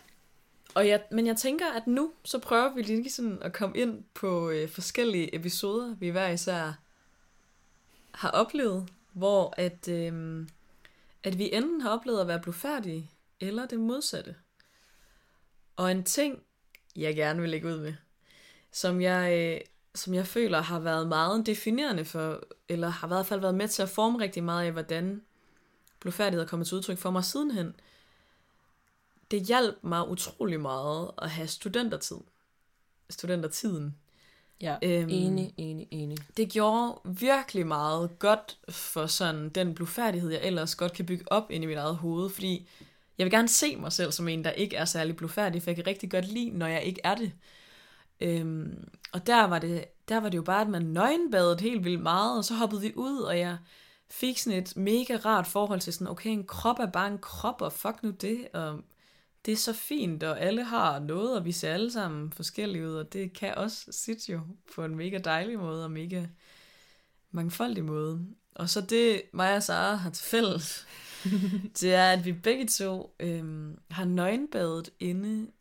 [0.75, 4.03] Og jeg, men jeg tænker, at nu så prøver vi lige sådan at komme ind
[4.13, 6.73] på øh, forskellige episoder, vi hver især
[8.11, 10.47] har oplevet, hvor at, øh,
[11.23, 14.35] at vi enten har oplevet at være blufærdige, eller det modsatte.
[15.75, 16.43] Og en ting,
[16.95, 17.93] jeg gerne vil lægge ud med,
[18.71, 19.61] som jeg, øh,
[19.95, 23.67] som jeg føler har været meget definerende for, eller har i hvert fald været med
[23.67, 25.21] til at forme rigtig meget af, hvordan
[26.05, 27.75] blufærdighed er kommet til udtryk for mig sidenhen,
[29.31, 32.17] det hjalp mig utrolig meget at have studentertid.
[33.09, 33.95] Studentertiden.
[34.61, 36.17] Ja, Øhm, enig, enig, enig.
[36.37, 41.51] Det gjorde virkelig meget godt for sådan den blufærdighed, jeg ellers godt kan bygge op
[41.51, 42.67] ind i mit eget hoved, fordi
[43.17, 45.75] jeg vil gerne se mig selv som en, der ikke er særlig blufærdig, for jeg
[45.75, 47.31] kan rigtig godt lide, når jeg ikke er det.
[48.21, 52.01] Øhm, og der var det, der var det jo bare, at man nøgenbadede helt vildt
[52.01, 53.57] meget, og så hoppede vi ud, og jeg
[54.09, 57.61] fik sådan et mega rart forhold til sådan, okay, en krop er bare en krop,
[57.61, 58.81] og fuck nu det, og
[59.45, 62.95] det er så fint, og alle har noget, og vi ser alle sammen forskellige ud,
[62.95, 64.41] og det kan også sit jo
[64.75, 66.25] på en mega dejlig måde, og mega
[67.31, 68.27] mangfoldig måde.
[68.55, 70.87] Og så det, mig og Sara har til fælles,
[71.79, 75.51] det er, at vi begge to øhm, har nøgenbadet inde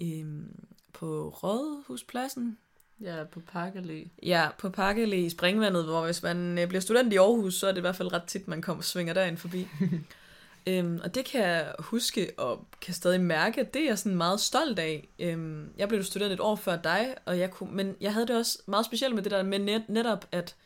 [0.00, 2.58] øhm, på Rådhuspladsen.
[3.02, 4.08] Ja, på Parkallé.
[4.22, 7.72] Ja, på Parkallé i Springvandet, hvor hvis man øh, bliver student i Aarhus, så er
[7.72, 9.68] det i hvert fald ret tit, man kommer svinger derind forbi.
[10.68, 14.16] øhm, og det kan jeg huske, og kan stadig mærke, at det er jeg sådan
[14.16, 15.08] meget stolt af.
[15.18, 18.36] Øhm, jeg blev student et år før dig, og jeg kunne, men jeg havde det
[18.36, 20.56] også meget specielt med det der med net, netop, at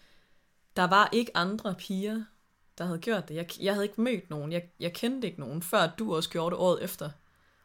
[0.76, 2.24] der var ikke andre piger,
[2.78, 3.34] der havde gjort det.
[3.34, 4.52] Jeg, jeg havde ikke mødt nogen.
[4.52, 7.10] Jeg, jeg kendte ikke nogen, før du også gjorde det året efter.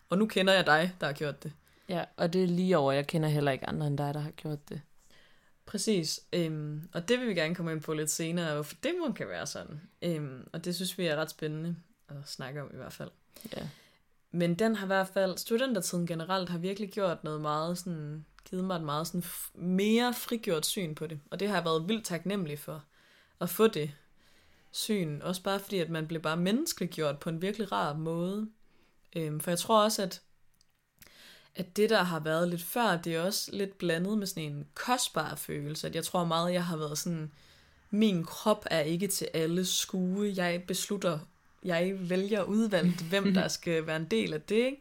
[0.10, 1.52] Og nu kender jeg dig, der har gjort det.
[1.92, 2.92] Ja, og det er lige over.
[2.92, 4.82] Jeg kender heller ikke andre end dig, der har gjort det.
[5.66, 6.20] Præcis.
[6.34, 9.28] Øhm, og det vil vi gerne komme ind på lidt senere, hvorfor det må kan
[9.28, 9.82] være sådan.
[10.02, 11.76] Øhm, og det synes vi er ret spændende
[12.10, 13.12] at snakke om i hvert fald.
[13.58, 13.68] Ja.
[14.32, 18.66] Men den har i hvert fald, studentertiden generelt har virkelig gjort noget meget sådan, givet
[18.66, 19.24] mig et meget sådan
[19.54, 21.20] mere frigjort syn på det.
[21.32, 22.84] Og det har jeg været vildt taknemmelig for,
[23.42, 23.92] at få det
[24.72, 25.22] syn.
[25.22, 28.50] Også bare fordi, at man blev bare menneskeliggjort på en virkelig rar måde.
[29.16, 30.22] Øhm, for jeg tror også, at
[31.56, 34.66] at det, der har været lidt før, det er også lidt blandet med sådan en
[34.74, 35.88] kostbar følelse.
[35.88, 37.32] At jeg tror meget, jeg har været sådan,
[37.90, 40.34] min krop er ikke til alle skue.
[40.36, 41.20] Jeg beslutter,
[41.64, 44.56] jeg vælger udvalgt, hvem der skal være en del af det.
[44.56, 44.80] Ikke?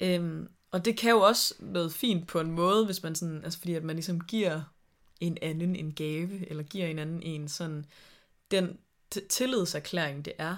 [0.00, 3.58] Øhm, og det kan jo også noget fint på en måde, hvis man sådan, altså
[3.58, 4.62] fordi at man ligesom giver
[5.20, 7.86] en anden en gave, eller giver en anden en sådan,
[8.50, 8.78] den
[9.28, 10.56] tillidserklæring, det er.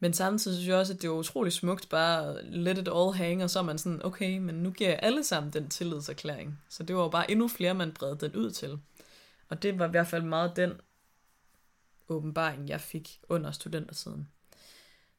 [0.00, 3.42] Men samtidig synes jeg også, at det er utrolig smukt bare let it all hang,
[3.42, 6.58] og så er man sådan, okay, men nu giver jeg alle sammen den tillidserklæring.
[6.68, 8.78] Så det var jo bare endnu flere, man bredte den ud til.
[9.48, 10.72] Og det var i hvert fald meget den
[12.08, 14.28] åbenbaring, jeg fik under studentertiden.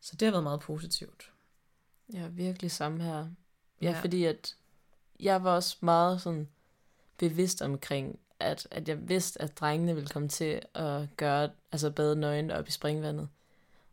[0.01, 1.31] Så det har været meget positivt.
[2.13, 3.27] Ja, virkelig samme her.
[3.81, 3.99] Ja, ja.
[3.99, 4.55] fordi at
[5.19, 6.47] jeg var også meget sådan
[7.17, 12.15] bevidst omkring, at, at jeg vidste, at drengene ville komme til at gøre, altså bade
[12.15, 13.29] nøgen op i springvandet.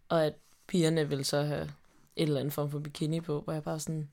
[0.08, 0.34] Og at
[0.68, 1.70] pigerne ville så have
[2.16, 4.10] en eller anden form for bikini på, hvor jeg bare sådan,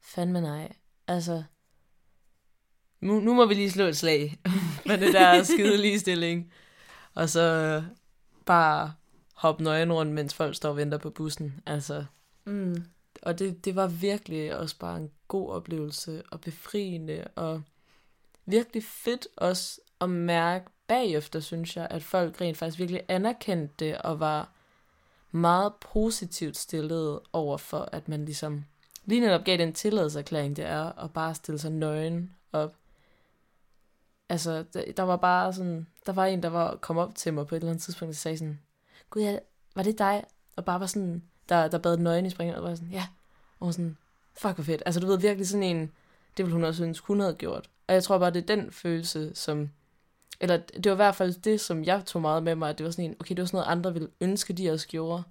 [0.00, 0.72] fandme nej.
[1.08, 1.42] Altså,
[3.00, 4.38] nu, nu må vi lige slå et slag
[4.86, 6.52] med det der skide ligestilling.
[7.14, 7.82] Og så
[8.46, 8.92] bare
[9.34, 11.60] hoppe nøgen rundt, mens folk står og venter på bussen.
[11.66, 12.04] Altså,
[12.44, 12.84] mm.
[13.22, 17.62] Og det, det var virkelig også bare en god oplevelse og befriende og
[18.46, 23.98] virkelig fedt også at mærke bagefter, synes jeg, at folk rent faktisk virkelig anerkendte det
[23.98, 24.52] og var
[25.30, 28.64] meget positivt stillet over for, at man ligesom
[29.04, 32.74] lige netop gav den tilladelseserklæring, det er at bare stille sig nøgen op.
[34.28, 37.46] Altså, der, der var bare sådan, der var en, der var kom op til mig
[37.46, 38.60] på et eller andet tidspunkt, og sagde sådan,
[39.10, 39.38] Gud, ja,
[39.74, 40.24] var det dig?
[40.56, 43.06] Og bare var sådan, der, der bad nøgen i springen, og var sådan, ja.
[43.60, 43.96] Og var sådan,
[44.34, 44.82] fuck hvor fedt.
[44.86, 45.92] Altså, du ved virkelig sådan en,
[46.36, 47.70] det ville hun også synes, hun havde gjort.
[47.86, 49.70] Og jeg tror bare, det er den følelse, som
[50.40, 52.84] eller det var i hvert fald det, som jeg tog meget med mig, at det
[52.84, 55.22] var sådan en, okay, det var sådan noget, andre ville ønske, de også gjorde.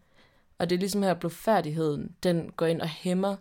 [0.57, 3.35] Og det er ligesom her, blodfærdigheden, den går ind og hæmmer.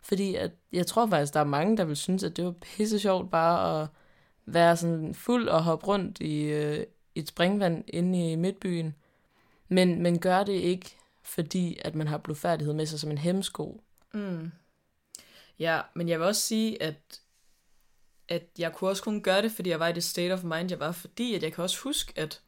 [0.00, 2.98] Fordi at, jeg tror faktisk, der er mange, der vil synes, at det var pisse
[2.98, 3.88] sjovt bare at
[4.46, 8.94] være sådan fuld og hoppe rundt i, øh, i et springvand inde i midtbyen.
[9.68, 13.80] Men, men gør det ikke, fordi at man har blodfærdighed med sig som en hemsko.
[14.14, 14.52] Mm.
[15.58, 17.20] Ja, men jeg vil også sige, at
[18.28, 20.70] at jeg kunne også kun gøre det, fordi jeg var i det state of mind,
[20.70, 22.40] jeg var, fordi at jeg kan også huske, at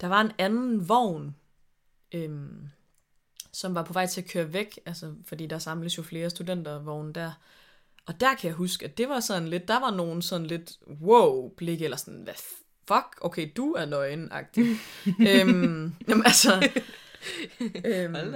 [0.00, 1.36] der var en anden vogn,
[2.12, 2.68] øhm,
[3.52, 7.12] som var på vej til at køre væk, altså, fordi der samles jo flere studentervogne
[7.12, 7.32] der.
[8.06, 10.72] Og der kan jeg huske, at det var sådan lidt, der var nogen sådan lidt
[11.02, 12.34] wow-blik, eller sådan, hvad
[12.88, 14.66] fuck, okay, du er nøgen-agtig.
[15.30, 16.68] øhm, jamen altså,
[17.84, 18.34] øhm,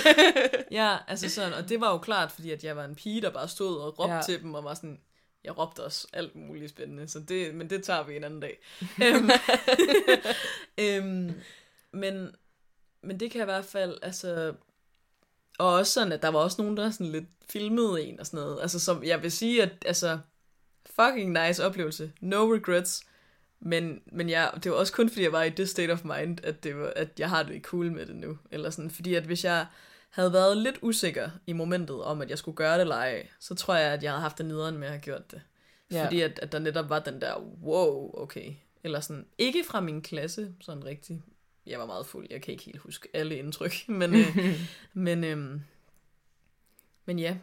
[0.78, 3.30] ja, altså sådan, og det var jo klart, fordi at jeg var en pige, der
[3.30, 4.22] bare stod og råbte ja.
[4.22, 5.00] til dem, og var sådan,
[5.44, 8.58] jeg råbte også alt muligt spændende, så det, men det tager vi en anden dag.
[9.04, 9.30] øhm,
[10.84, 11.32] øhm,
[11.92, 12.36] men,
[13.02, 14.54] men det kan i hvert fald, altså,
[15.58, 18.44] og også sådan, at der var også nogen, der sådan lidt filmede en og sådan
[18.44, 18.60] noget.
[18.62, 20.18] Altså, som jeg vil sige, at altså,
[20.86, 22.12] fucking nice oplevelse.
[22.20, 23.04] No regrets.
[23.60, 26.44] Men, men jeg, det var også kun, fordi jeg var i det state of mind,
[26.44, 28.38] at, det var, at jeg har det cool med det nu.
[28.50, 29.66] Eller sådan, fordi at hvis jeg
[30.08, 33.54] havde været lidt usikker i momentet om, at jeg skulle gøre det eller ej, så
[33.54, 35.42] tror jeg, at jeg havde haft det nederen med at have gjort det.
[35.90, 36.04] Ja.
[36.04, 38.52] Fordi at, at der netop var den der, wow, okay.
[38.84, 41.22] Eller sådan, ikke fra min klasse, sådan rigtig.
[41.66, 43.72] Jeg var meget fuld, jeg kan ikke helt huske alle indtryk.
[43.88, 44.38] Men, øh,
[44.92, 45.60] men, øh,
[47.04, 47.36] men ja,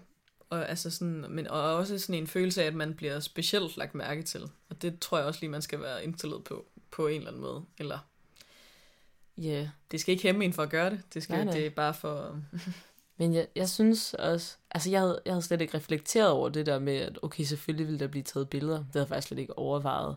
[0.50, 3.96] og, altså sådan, men, og også sådan en følelse af, at man bliver specielt lagt
[3.96, 4.42] mærke til.
[4.70, 7.42] Og det tror jeg også lige, man skal være indstillet på, på en eller anden
[7.42, 7.66] måde.
[7.78, 8.00] Eller
[9.38, 11.02] Ja, Det skal ikke hæmme en for at gøre det.
[11.14, 11.54] Det, skal, Nej, nej.
[11.54, 12.40] det er bare for...
[13.18, 16.66] men jeg, jeg synes også, altså jeg havde, jeg havde slet ikke reflekteret over det
[16.66, 18.78] der med, at okay, selvfølgelig ville der blive taget billeder.
[18.78, 20.16] Det havde jeg faktisk slet ikke overvejet.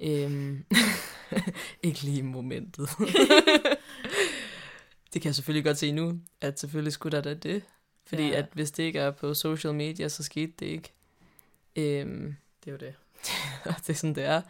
[0.00, 0.64] Øhm,
[1.82, 2.88] ikke lige i momentet.
[5.12, 7.62] det kan jeg selvfølgelig godt se nu, at selvfølgelig skulle der da det.
[8.06, 8.38] Fordi Ja.
[8.38, 10.92] at hvis det ikke er på social media, så skete det ikke.
[11.76, 12.94] Øhm, Det er jo det.
[13.86, 14.42] det er sådan, det er.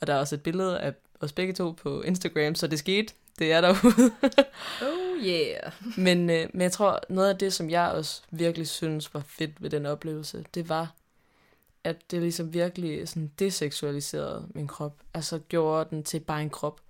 [0.00, 3.14] Og der er også et billede af os begge to på Instagram, så det skete.
[3.38, 4.12] Det er derude.
[4.82, 5.72] Oh yeah.
[5.96, 9.62] men, øh, men jeg tror, noget af det, som jeg også virkelig synes var fedt
[9.62, 10.94] ved den oplevelse, det var,
[11.84, 14.96] at det ligesom virkelig sådan deseksualiserede min krop.
[15.14, 16.80] Altså gjorde den til bare en krop.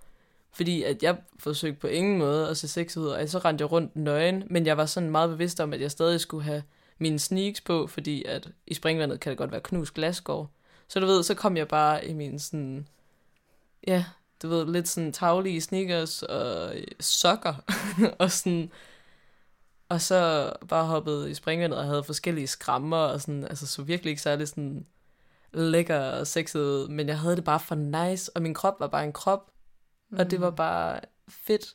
[0.53, 3.73] Fordi at jeg forsøgte på ingen måde at se sex ud, og så rendte jeg
[3.73, 6.63] rundt nøgen, men jeg var sådan meget bevidst om, at jeg stadig skulle have
[6.99, 10.49] mine sneaks på, fordi at i springvandet kan det godt være knust glasgård.
[10.89, 12.89] Så du ved, så kom jeg bare i min sådan,
[13.87, 14.05] ja,
[14.43, 17.55] du ved, lidt sådan taglige sneakers og øh, sokker,
[18.19, 18.71] og sådan,
[19.89, 24.11] og så bare hoppede i springvandet og havde forskellige skrammer, og sådan, altså så virkelig
[24.11, 24.87] ikke særlig sådan
[25.53, 28.89] lækker og sexet ud, men jeg havde det bare for nice, og min krop var
[28.89, 29.51] bare en krop,
[30.11, 30.19] mm.
[30.19, 31.75] og det var bare fedt,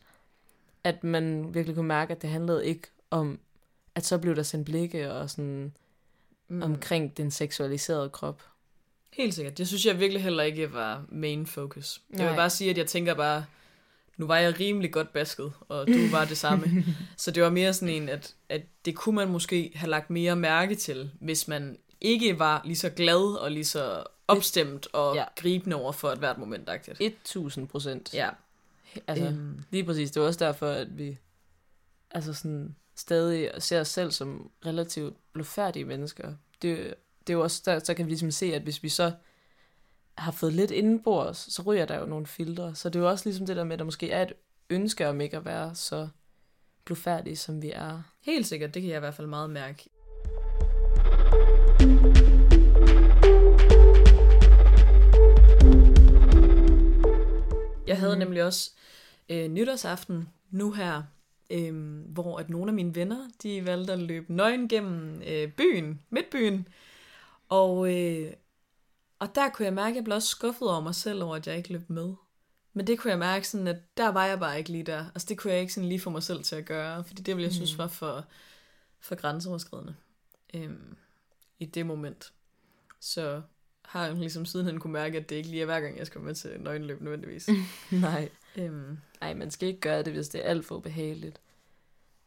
[0.84, 3.40] at man virkelig kunne mærke, at det handlede ikke om,
[3.96, 5.74] at så blev der sendt blikke og sådan
[6.48, 6.62] mm.
[6.62, 8.44] omkring den seksualiserede krop.
[9.16, 9.58] Helt sikkert.
[9.58, 12.02] Det synes jeg virkelig heller ikke var main focus.
[12.12, 12.36] Jeg vil Nej.
[12.36, 13.46] bare sige, at jeg tænker bare,
[14.18, 16.86] nu var jeg rimelig godt basket, og du var det samme.
[17.18, 20.36] så det var mere sådan en, at, at det kunne man måske have lagt mere
[20.36, 25.24] mærke til, hvis man ikke var lige så glad og lige så opstemt og Ja.
[25.36, 26.70] gribende over for et hvert moment.
[26.70, 27.04] -agtigt.
[27.04, 28.14] 1000 procent.
[28.14, 28.30] Ja.
[29.08, 30.12] Altså, Øhm, lige præcis.
[30.12, 31.18] Det var også derfor, at vi
[32.12, 36.34] altså sådan, stadig ser os selv som relativt blufærdige mennesker.
[36.62, 36.94] Det,
[37.28, 39.12] det er jo også der, så kan vi ligesom se, at hvis vi så
[40.18, 42.76] har fået lidt indenbords, så ryger der jo nogle filtre.
[42.76, 44.34] Så det er jo også ligesom det der med, at der måske er et
[44.70, 46.08] ønske om ikke at være så
[46.86, 48.02] blufærdige, som vi er.
[48.22, 49.90] helt sikkert, det kan jeg i hvert fald meget mærke.
[57.88, 58.20] Jeg havde Mhm.
[58.20, 58.72] nemlig også
[59.30, 61.04] øh, nytårsaften nu her,
[61.50, 66.00] øh, hvor at nogle af mine venner, de valgte at løbe nøgen gennem øh, byen,
[66.10, 66.68] midtbyen.
[67.50, 68.34] Og, øh,
[69.20, 71.48] og der kunne jeg mærke, at jeg blev også skuffet over mig selv over, at
[71.48, 72.14] jeg ikke løb med.
[72.74, 75.06] Men det kunne jeg mærke sådan, at der var jeg bare ikke lige der.
[75.16, 77.36] Altså det kunne jeg ikke sådan lige få mig selv til at gøre, fordi det
[77.36, 77.78] ville jeg synes Mm.
[77.78, 78.26] var for,
[79.00, 79.96] for grænseoverskridende
[80.54, 80.98] øhm,
[81.60, 82.34] i det moment.
[83.00, 83.42] Så
[83.82, 86.22] har jeg ligesom sidenhen kunne mærke, at det ikke lige er hver gang, jeg skal
[86.22, 87.50] med til nøgenløb nødvendigvis.
[87.92, 88.30] Nej.
[88.56, 91.40] øhm, Nej, man skal ikke gøre det, hvis det er alt for behageligt.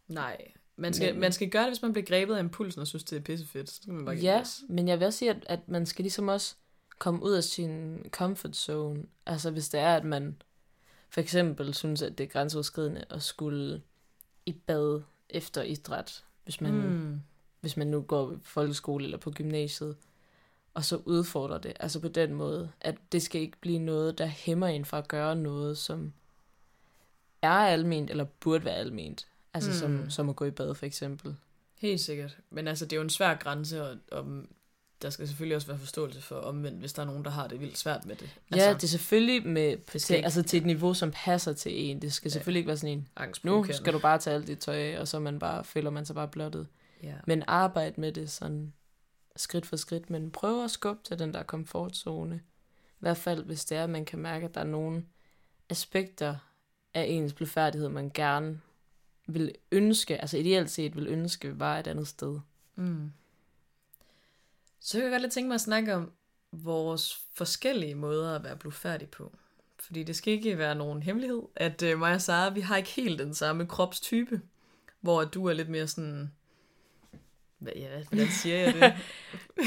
[0.08, 2.86] nej, man skal, Men- man skal gøre det, hvis man bliver grebet af impulsen og
[2.86, 3.70] synes, det er pissefedt.
[3.70, 4.62] Så skal man bare Ja, gas.
[4.68, 6.54] men jeg vil også sige, at, at man skal ligesom også
[6.98, 9.02] komme ud af sin comfort zone.
[9.26, 10.42] Altså hvis det er, at man
[11.08, 13.82] for eksempel synes, at det er grænseoverskridende at skulle
[14.46, 16.72] i bad efter idræt, hvis man.
[16.72, 17.20] Mm.
[17.60, 19.96] hvis man nu går i folkeskole eller på gymnasiet,
[20.74, 21.72] og så udfordrer det.
[21.80, 25.08] Altså på den måde, at det skal ikke blive noget, der hæmmer en fra at
[25.08, 26.12] gøre noget, som
[27.42, 29.26] er alment, eller burde være alment.
[29.66, 29.96] Altså mm.
[29.98, 31.36] som, som at gå i bad for eksempel.
[31.74, 32.36] Helt sikkert.
[32.50, 34.26] Men altså, det er jo en svær grænse, og, og
[35.02, 37.60] der skal selvfølgelig også være forståelse for omvendt, hvis der er nogen, der har det
[37.60, 38.30] vildt svært med det.
[38.50, 41.72] Altså, ja, det er selvfølgelig med, til, ikke- altså til et niveau, som passer til
[41.90, 42.02] en.
[42.02, 42.32] Det skal Ja.
[42.32, 43.74] selvfølgelig ikke være sådan en, nu angstprovokerende.
[43.76, 46.14] skal du bare tage alt dit tøj af, og så man bare, føler man sig
[46.14, 46.66] bare blottet.
[47.02, 47.14] Ja.
[47.26, 48.72] Men arbejde med det sådan
[49.36, 52.36] skridt for skridt, men prøv at skubbe til den der komfortzone.
[52.90, 55.04] I hvert fald, hvis det er, at man kan mærke, at der er nogle
[55.70, 56.36] aspekter
[56.94, 58.60] af ens blufærdighed, man gerne
[59.28, 62.40] vil ønske, altså ideelt set vil ønske, var et andet sted.
[62.76, 63.12] Mm.
[64.80, 66.12] Så kan jeg godt lidt tænke mig at snakke om
[66.52, 69.32] vores forskellige måder at være blufærdig på.
[69.78, 72.90] Fordi det skal ikke være nogen hemmelighed, at øh, mig og Sara, vi har ikke
[72.90, 74.40] helt den samme kropstype.
[75.00, 76.32] Hvor du er lidt mere sådan...
[77.58, 78.80] Hvad, ja, hvordan siger jeg det?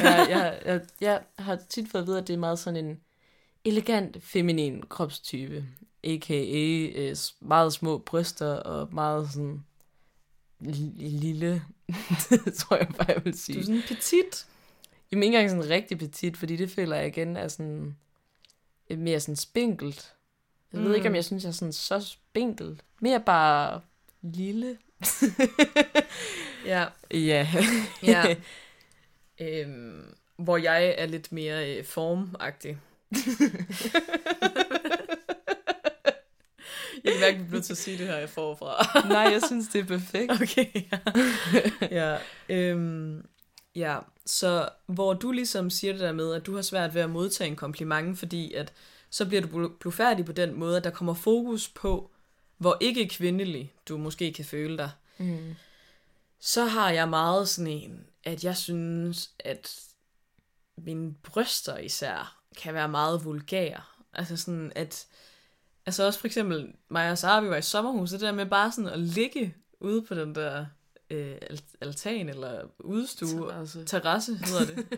[0.03, 2.99] jeg, jeg, jeg, jeg har tit fået at vide, at det er meget sådan en
[3.65, 5.65] elegant, feminin kropstype.
[6.03, 6.99] A.k.a.
[7.01, 9.63] øh, meget små bryster og meget sådan
[10.63, 11.63] li- lille,
[12.59, 13.55] tror jeg bare, jeg vil sige.
[13.55, 14.47] Du er sådan petit.
[15.11, 17.95] Jamen ikke engang sådan rigtig petit, fordi det føler jeg igen er sådan
[18.89, 20.13] øh, mere sådan spinkelt.
[20.73, 20.85] Jeg mm.
[20.87, 21.15] ved ikke, om Mm.
[21.15, 22.81] jeg synes, jeg er sådan så spinkel.
[23.01, 23.81] Mere bare
[24.21, 24.77] lille.
[26.65, 26.85] Ja.
[27.11, 27.47] Ja.
[28.03, 28.35] ja.
[29.41, 30.03] øhm,
[30.35, 32.77] hvor jeg er lidt mere øh, formagtig.
[37.03, 39.07] Jeg kan mærke, at vi bliver til at sige det her forfra.
[39.07, 40.31] Nej, jeg synes, det er perfekt.
[40.41, 40.99] Okay, ja.
[41.91, 42.17] ja,
[42.49, 43.25] øhm,
[43.75, 47.09] ja, så hvor du ligesom siger det der med, at du har svært ved at
[47.09, 48.73] modtage en kompliment, fordi at
[49.09, 52.11] så bliver du blu- blufærdig på den måde, at der kommer fokus på,
[52.57, 55.55] hvor ikke kvindelig du måske kan føle dig, Mm.
[56.39, 59.79] så har jeg meget sådan en, at jeg synes, at
[60.77, 63.81] mine bryster især kan være meget vulgære.
[64.13, 65.05] Altså sådan, at...
[65.91, 68.71] Altså også for eksempel, mig og Sara, vi var i sommerhuset, det der med bare
[68.71, 70.65] sådan at ligge ude på den der
[71.09, 73.29] øh, al- altan eller udstue.
[73.29, 73.85] Terrasse.
[73.85, 74.85] Terrasse hedder det.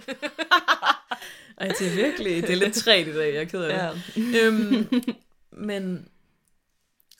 [1.57, 4.33] Ej, det er virkelig, det er lidt træt i dag, jeg er ked af det.
[4.33, 4.45] Ja.
[4.45, 4.89] øhm,
[5.69, 6.07] men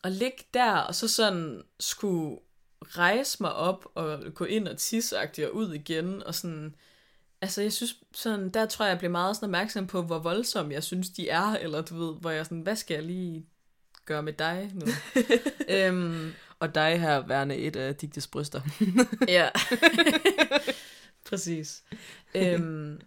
[0.03, 2.37] at ligge der, og så sådan skulle
[2.81, 6.75] rejse mig op og gå ind og tissagtigt og ud igen, og sådan,
[7.41, 10.71] altså jeg synes sådan, der tror jeg, jeg blev meget sådan opmærksom på, hvor voldsom
[10.71, 13.45] jeg synes, de er, eller du ved, hvor jeg sådan, hvad skal jeg lige
[14.05, 14.85] gøre med dig nu?
[15.75, 18.61] øhm, Og dig her værende et af Digtes bryster.
[19.27, 19.49] Ja.
[21.29, 21.83] Præcis.
[22.35, 23.01] Øhm,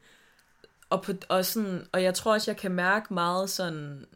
[0.91, 4.07] og, på, og, sådan, og jeg tror også, jeg kan mærke meget sådan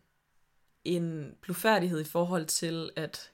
[0.85, 3.31] en blufærdighed i forhold til, at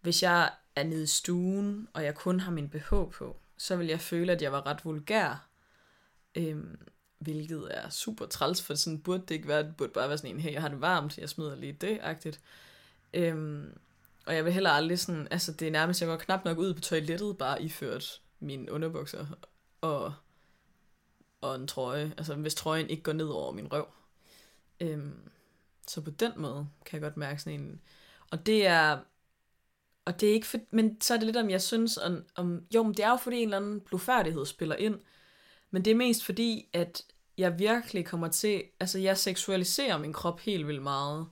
[0.00, 3.86] hvis jeg er nede i stuen, og jeg kun har min BH på, så vil
[3.86, 5.46] jeg føle, at jeg var ret vulgær.
[6.34, 6.78] Øhm,
[7.22, 9.62] hvilket er super træls, for sådan burde det ikke være.
[9.62, 12.40] Det burde bare være sådan en, hey, jeg har det varmt, jeg smider lige det-agtigt.
[13.14, 13.78] Øhm,
[14.26, 16.74] og jeg vil heller aldrig sådan, altså det er nærmest, jeg går knap nok ud
[16.74, 19.26] på toilettet, bare iført mine underbukser
[19.80, 20.14] og,
[21.40, 22.14] og en trøje.
[22.16, 23.86] Altså hvis trøjen ikke går ned over min røv.
[24.80, 25.30] Øhm,
[25.88, 27.80] så på den måde kan jeg godt mærke sådan en...
[28.30, 28.98] Og det er...
[30.04, 32.66] Og det er ikke for, men så er det lidt om, jeg synes, om, om
[32.74, 35.00] jo, men det er jo fordi en eller anden blufærdighed spiller ind,
[35.70, 37.02] men det er mest fordi, at
[37.38, 41.26] jeg virkelig kommer til, altså jeg seksualiserer min krop helt vildt meget,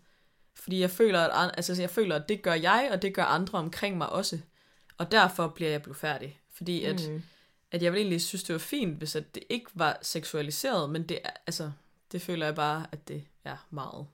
[0.55, 3.59] fordi jeg føler, at, altså jeg føler, at det gør jeg, og det gør andre
[3.59, 4.39] omkring mig også,
[4.99, 7.23] og derfor bliver jeg blufærdig, fordi at, Mm.
[7.71, 11.03] at jeg ville egentlig synes, det var fint, hvis at det ikke var seksualiseret, men
[11.09, 11.71] det altså,
[12.13, 14.07] det føler jeg bare, at det er meget.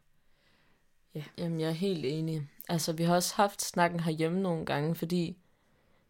[1.39, 2.49] Jamen, jeg er helt enig.
[2.69, 5.37] Altså, vi har også haft snakken herhjemme nogle gange, fordi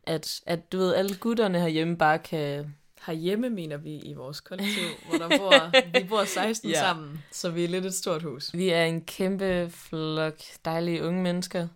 [0.03, 2.75] at, at du ved, alle gutterne herhjemme bare kan...
[3.07, 6.81] Herhjemme mener vi i vores kollektiv, hvor der bor, vi bor 16 Ja.
[6.81, 8.55] sammen, så vi er lidt et stort hus.
[8.55, 10.35] Vi er en kæmpe flok
[10.65, 11.69] dejlige unge mennesker,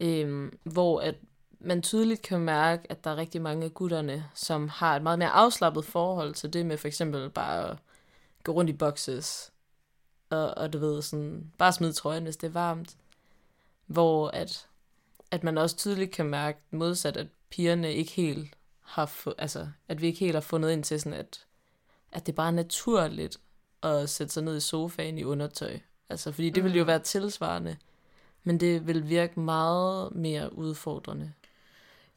[0.00, 1.14] øhm, hvor at
[1.60, 5.18] man tydeligt kan mærke, at der er rigtig mange af gutterne, som har et meget
[5.18, 7.76] mere afslappet forhold til det med for eksempel bare at
[8.44, 9.52] gå rundt i boxes,
[10.30, 12.96] og, og du ved, sådan, bare smide trøjen, hvis det er varmt.
[13.86, 14.66] Hvor at,
[15.30, 18.54] at man også tydeligt kan mærke modsat, at pigerne ikke helt
[18.88, 21.46] har fu- altså, at vi ikke helt har fundet ind til sådan, at,
[22.12, 23.38] at det bare er naturligt
[23.82, 25.78] at sætte sig ned i sofaen i undertøj.
[26.08, 26.88] Altså, fordi det ville jo Mm.
[26.88, 27.76] være tilsvarende,
[28.44, 31.32] men det vil virke meget mere udfordrende.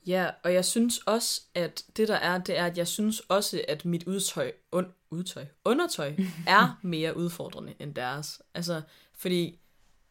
[0.08, 3.62] Ja, og jeg synes også, at det der er, det er, at jeg synes også,
[3.68, 6.16] at mit udtøj, un, udtøj, undertøj
[6.48, 8.42] er mere udfordrende end deres.
[8.54, 8.82] Altså,
[9.14, 9.60] fordi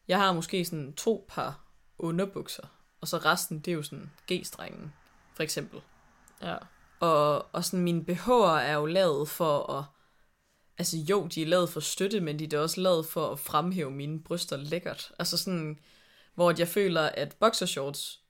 [0.07, 1.63] jeg har måske sådan to par
[1.99, 2.63] underbukser,
[3.01, 4.93] og så resten, det er jo sådan G-strengen,
[5.33, 5.81] for eksempel.
[6.43, 6.55] Ja.
[6.99, 9.83] Og, og sådan mine BH'er er jo lavet for at...
[10.77, 13.91] Altså jo, de er lavet for støtte, men de er også lavet for at fremhæve
[13.91, 15.11] mine bryster lækkert.
[15.19, 15.79] Altså sådan,
[16.35, 18.21] hvor jeg føler, at boxershorts...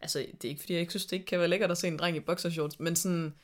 [0.00, 1.88] Altså, det er ikke, fordi jeg ikke synes, det ikke kan være lækkert at se
[1.88, 3.34] en dreng i boxershorts, men sådan...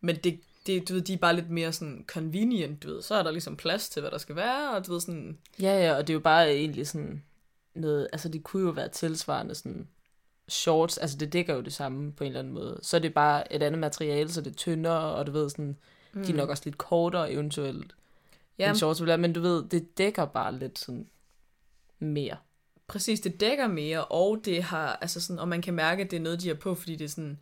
[0.00, 3.02] Men det, det, du ved, de er bare lidt mere sådan convenient, du ved.
[3.02, 5.38] Så er der ligesom plads til, hvad der skal være, og du ved sådan...
[5.60, 7.24] Ja, ja, og det er jo bare egentlig sådan
[7.74, 9.88] noget, altså det kunne jo være tilsvarende sådan
[10.48, 12.78] shorts, altså det dækker jo det samme på en eller anden måde.
[12.82, 15.76] Så er det bare et andet materiale, så det er tyndere, og du ved sådan,
[16.12, 16.24] mm.
[16.24, 17.94] de er nok også lidt kortere eventuelt,
[18.58, 18.68] ja.
[18.68, 21.08] End shorts vil være, men du ved, det dækker bare lidt sådan
[21.98, 22.36] mere.
[22.86, 26.16] Præcis, det dækker mere, og det har, altså sådan, og man kan mærke, at det
[26.16, 27.38] er noget, de har på, fordi det sådan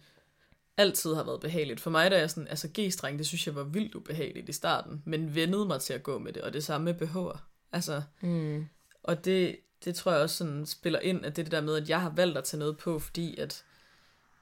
[0.77, 1.81] altid har været behageligt.
[1.81, 5.03] For mig, der er sådan, altså G-streng, det synes jeg var vildt ubehageligt i starten,
[5.05, 7.39] men vendede mig til at gå med det, og det samme med BH'er.
[7.73, 8.67] Altså, Mm.
[9.03, 11.89] og det, det tror jeg også sådan spiller ind, at det det der med, at
[11.89, 13.65] jeg har valgt at tage noget på, fordi at,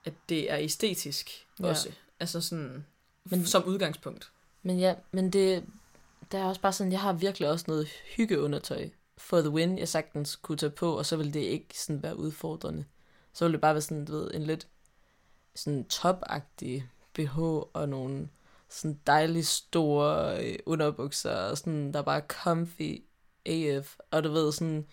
[0.05, 1.67] at det er æstetisk Ja.
[1.69, 1.91] også.
[2.21, 2.87] Altså sådan,
[3.25, 4.31] Men- som udgangspunkt.
[4.63, 5.65] Men ja, men det,
[6.33, 7.87] der er også bare sådan, jeg har virkelig også noget
[8.17, 8.89] hyggeundertøj
[9.19, 12.17] for the win, jeg sagtens kunne tage på, og så vil det ikke sådan være
[12.17, 12.85] udfordrende.
[13.33, 14.67] Så vil det bare være sådan, du ved, en lidt
[15.55, 17.39] sådan topagtig BH
[17.73, 18.29] og nogle
[18.69, 23.03] sådan dejlige store øh, underbukser, og sådan, der er bare comfy
[23.47, 24.87] AF, og du ved sådan,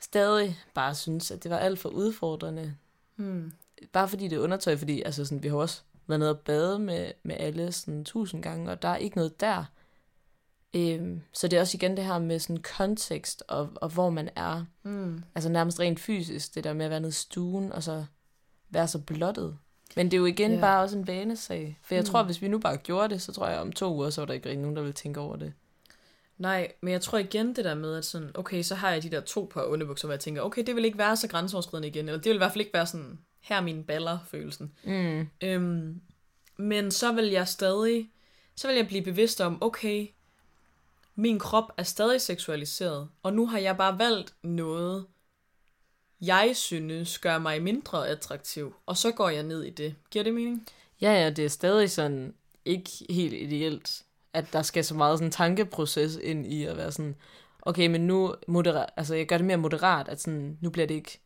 [0.00, 2.74] stadig bare synes, at det var alt for udfordrende.
[3.16, 3.52] Hmm.
[3.92, 6.78] Bare fordi det er undertøj, fordi altså sådan, vi har også været nede og bade
[6.78, 9.64] med, med alle sådan tusind gange, og der er ikke noget der.
[10.74, 14.28] Øhm, så det er også igen det her med sådan kontekst, og, og hvor man
[14.36, 14.64] er.
[14.82, 15.22] Hmm.
[15.34, 18.04] Altså nærmest rent fysisk, det der med at være nede i stuen, og så
[18.70, 19.56] være så blottet.
[19.96, 20.60] Men det er jo igen Ja.
[20.60, 21.78] bare også en vanesag.
[21.82, 22.06] For jeg Mm.
[22.06, 24.26] tror, hvis vi nu bare gjorde det, så tror jeg om to uger, så var
[24.26, 25.52] der ikke rigtig nogen, der ville tænke over det.
[26.40, 29.10] Nej, men jeg tror igen det der med, at sådan, okay, så har jeg de
[29.10, 32.08] der to par underbukser, hvor jeg tænker, okay, det vil ikke være så grænseoverskridende igen,
[32.08, 34.72] eller det vil i hvert fald ikke være sådan, her er mine baller, følelsen.
[34.84, 35.28] Mm.
[35.42, 36.00] Øhm,
[36.56, 38.10] men så vil jeg stadig,
[38.54, 40.08] så vil jeg blive bevidst om, okay,
[41.14, 45.06] min krop er stadig seksualiseret, og nu har jeg bare valgt noget,
[46.20, 49.94] jeg synes gør mig mindre attraktiv, og så går jeg ned i det.
[50.10, 50.66] Giver det mening?
[51.00, 52.34] Ja, ja, det er stadig sådan
[52.64, 57.16] ikke helt ideelt, at der skal så meget sådan tankeproces ind i at være sådan,
[57.62, 60.94] okay, men nu moderat, altså jeg gør det mere moderat, at sådan, nu bliver det
[60.94, 61.20] ikke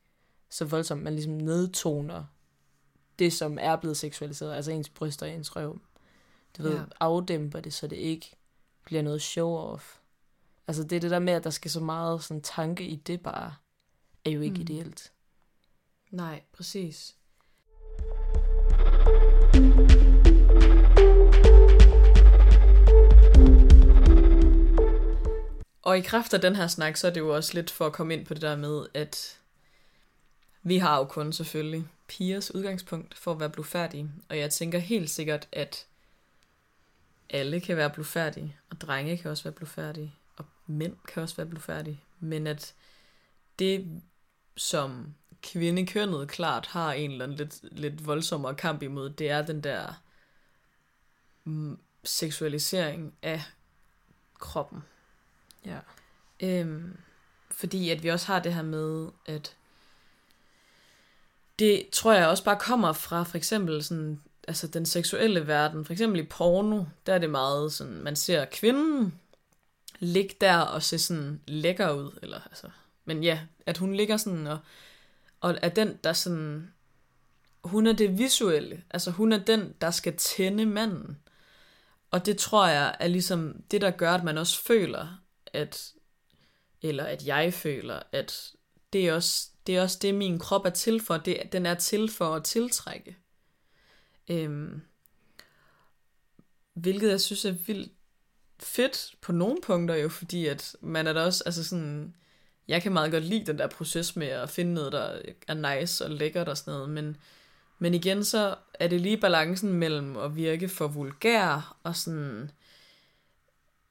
[0.50, 2.24] så voldsomt, man ligesom nedtoner
[3.18, 5.78] det, som er blevet seksualiseret, altså ens bryster og ens røv.
[6.58, 6.82] Du ved, Ja.
[7.00, 8.36] afdæmper det, så det ikke
[8.84, 10.00] bliver noget show-off.
[10.68, 13.20] Altså det er det der med, at der skal så meget sådan tanke i det
[13.22, 13.54] bare,
[14.24, 14.58] er jo ikke Mm.
[14.58, 14.62] mm.
[14.62, 15.12] ideelt.
[16.10, 17.16] Nej, præcis.
[25.84, 27.92] Og i kraft af den her snak, så er det jo også lidt for at
[27.92, 29.38] komme ind på det der med, at
[30.62, 34.10] vi har jo kun selvfølgelig pigers udgangspunkt for at være blufærdige.
[34.28, 35.86] Og jeg tænker helt sikkert, at
[37.30, 41.46] alle kan være blufærdige, og drenge kan også være blufærdige, og mænd kan også være
[41.46, 42.00] blufærdige.
[42.20, 42.74] Men at
[43.58, 44.02] det,
[44.56, 49.60] som kvindekønnet klart har en eller anden lidt, lidt voldsommere kamp imod, det er den
[49.60, 50.02] der
[51.44, 53.42] mm, seksualisering af
[54.38, 54.82] kroppen.
[55.66, 55.78] Ja.
[56.40, 56.96] Øhm,
[57.50, 59.56] fordi at vi også har det her med, at
[61.58, 65.84] det tror jeg også bare kommer fra for eksempel sådan, altså den seksuelle verden.
[65.84, 69.20] For eksempel i porno, der er det meget sådan, man ser kvinden
[69.98, 72.68] ligge der og se sådan lækker ud, eller altså,
[73.04, 74.58] men ja, at hun ligger sådan og,
[75.40, 76.72] og er den, der sådan,
[77.64, 81.18] hun er det visuelle, altså hun er den, der skal tænde manden.
[82.10, 85.20] Og det tror jeg er ligesom det, der gør, at man også føler,
[85.54, 85.92] at,
[86.82, 88.52] eller at jeg føler, at
[88.92, 91.16] det er også det, er også det min krop er til for.
[91.16, 93.16] Det, den er til for at tiltrække.
[94.28, 94.82] Øhm,
[96.74, 97.92] hvilket jeg synes er vildt
[98.60, 102.14] fedt på nogle punkter jo, fordi at man er da også, altså sådan,
[102.68, 106.04] jeg kan meget godt lide den der proces med at finde noget, der er nice
[106.04, 107.16] og lækkert og sådan noget, men,
[107.78, 112.50] men igen så er det lige balancen mellem at virke for vulgær og sådan,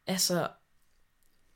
[0.08, 0.48] altså,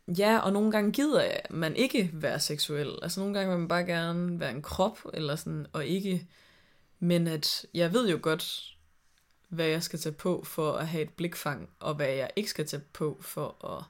[0.07, 3.85] ja, og nogle gange gider man ikke være seksuel, altså nogle gange vil man bare
[3.85, 6.27] gerne være en krop, eller sådan, og ikke,
[6.99, 8.73] men at jeg ved jo godt,
[9.49, 12.67] hvad jeg skal tage på for at have et blikfang, og hvad jeg ikke skal
[12.67, 13.83] tage på for at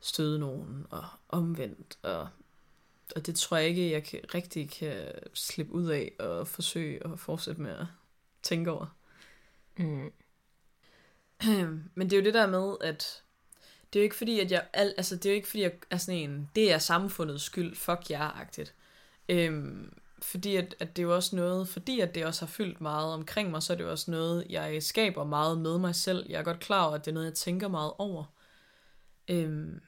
[0.00, 2.28] støde nogen, og omvendt, og,
[3.16, 7.18] og det tror jeg ikke, jeg kan, rigtig kan slippe ud af, og forsøge at
[7.18, 7.86] fortsætte med at
[8.42, 8.86] tænke over.
[9.76, 10.12] Mm.
[11.94, 13.22] Men det er jo det der med, at
[13.94, 15.72] det er jo ikke fordi, at jeg, al, altså det er jo ikke fordi, jeg
[15.90, 18.74] er sådan en, det er samfundets skyld, fuck jer-agtigt.
[19.28, 22.80] Øhm, fordi at, at det er jo også noget, fordi at det også har fyldt
[22.80, 26.26] meget omkring mig, så er det jo også noget, jeg skaber meget med mig selv.
[26.28, 28.24] Jeg er godt klar over, at det er noget, jeg tænker meget over.
[29.28, 29.80] Øhm,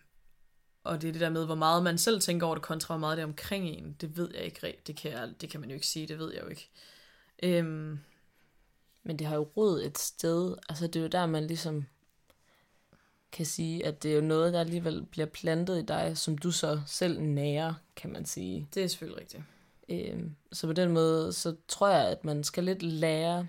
[0.85, 3.01] og det er det der med, hvor meget man selv tænker over det, kontra hvor
[3.01, 3.97] meget det er omkring en.
[4.01, 4.87] Det ved jeg ikke rigtigt.
[4.87, 6.71] Det kan, jeg, det kan man jo ikke sige, det ved jeg jo ikke.
[7.43, 7.99] Øhm,
[9.03, 10.57] Men det har jo rod et sted.
[10.69, 11.87] Altså det er jo der, man ligesom
[13.33, 16.51] kan sige, at det er jo noget, der alligevel bliver plantet i dig, som du
[16.51, 18.69] så selv nærer, kan man sige.
[18.75, 19.43] det er selvfølgelig rigtigt.
[19.89, 23.49] Øhm, så på den måde, så tror jeg, at man skal lidt lære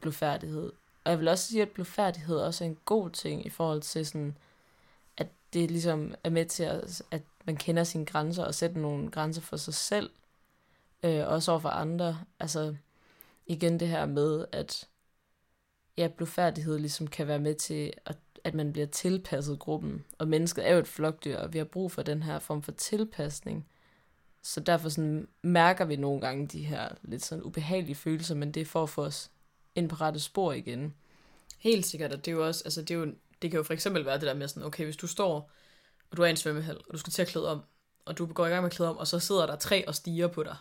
[0.00, 0.72] blufærdighed.
[1.04, 4.06] Og jeg vil også sige, at blufærdighed også er en god ting i forhold til
[4.06, 4.36] sådan,
[5.16, 9.10] at det ligesom er med til, at, at man kender sine grænser og sætter nogle
[9.10, 10.10] grænser for sig selv,
[11.02, 12.18] øh, også over for andre.
[12.40, 12.76] Altså
[13.46, 14.88] igen det her med, at
[15.96, 20.04] ja, blufærdighed ligesom kan være med til, at, at man bliver tilpasset gruppen.
[20.18, 22.72] Og mennesket er jo et flokdyr, og vi har brug for den her form for
[22.72, 23.66] tilpasning.
[24.42, 28.60] Så derfor sådan mærker vi nogle gange de her lidt sådan ubehagelige følelser, men det
[28.60, 29.30] er for at få os
[29.74, 30.94] ind på rette spor igen.
[31.58, 33.72] Helt sikkert, og det er jo også, altså det, er jo, det kan jo for
[33.72, 35.50] eksempel være det der med sådan, okay, hvis du står,
[36.10, 37.62] og du er i en svømmehal, og du skal til at klæde om,
[38.04, 39.94] og du går i gang med at klæde om, og så sidder der tre og
[39.94, 40.56] stiger på dig,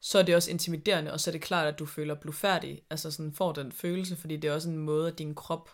[0.00, 3.10] så er det også intimiderende, og så er det klart, at du føler blufærdig, altså
[3.10, 5.70] sådan får den følelse, fordi det er også en måde, at din krop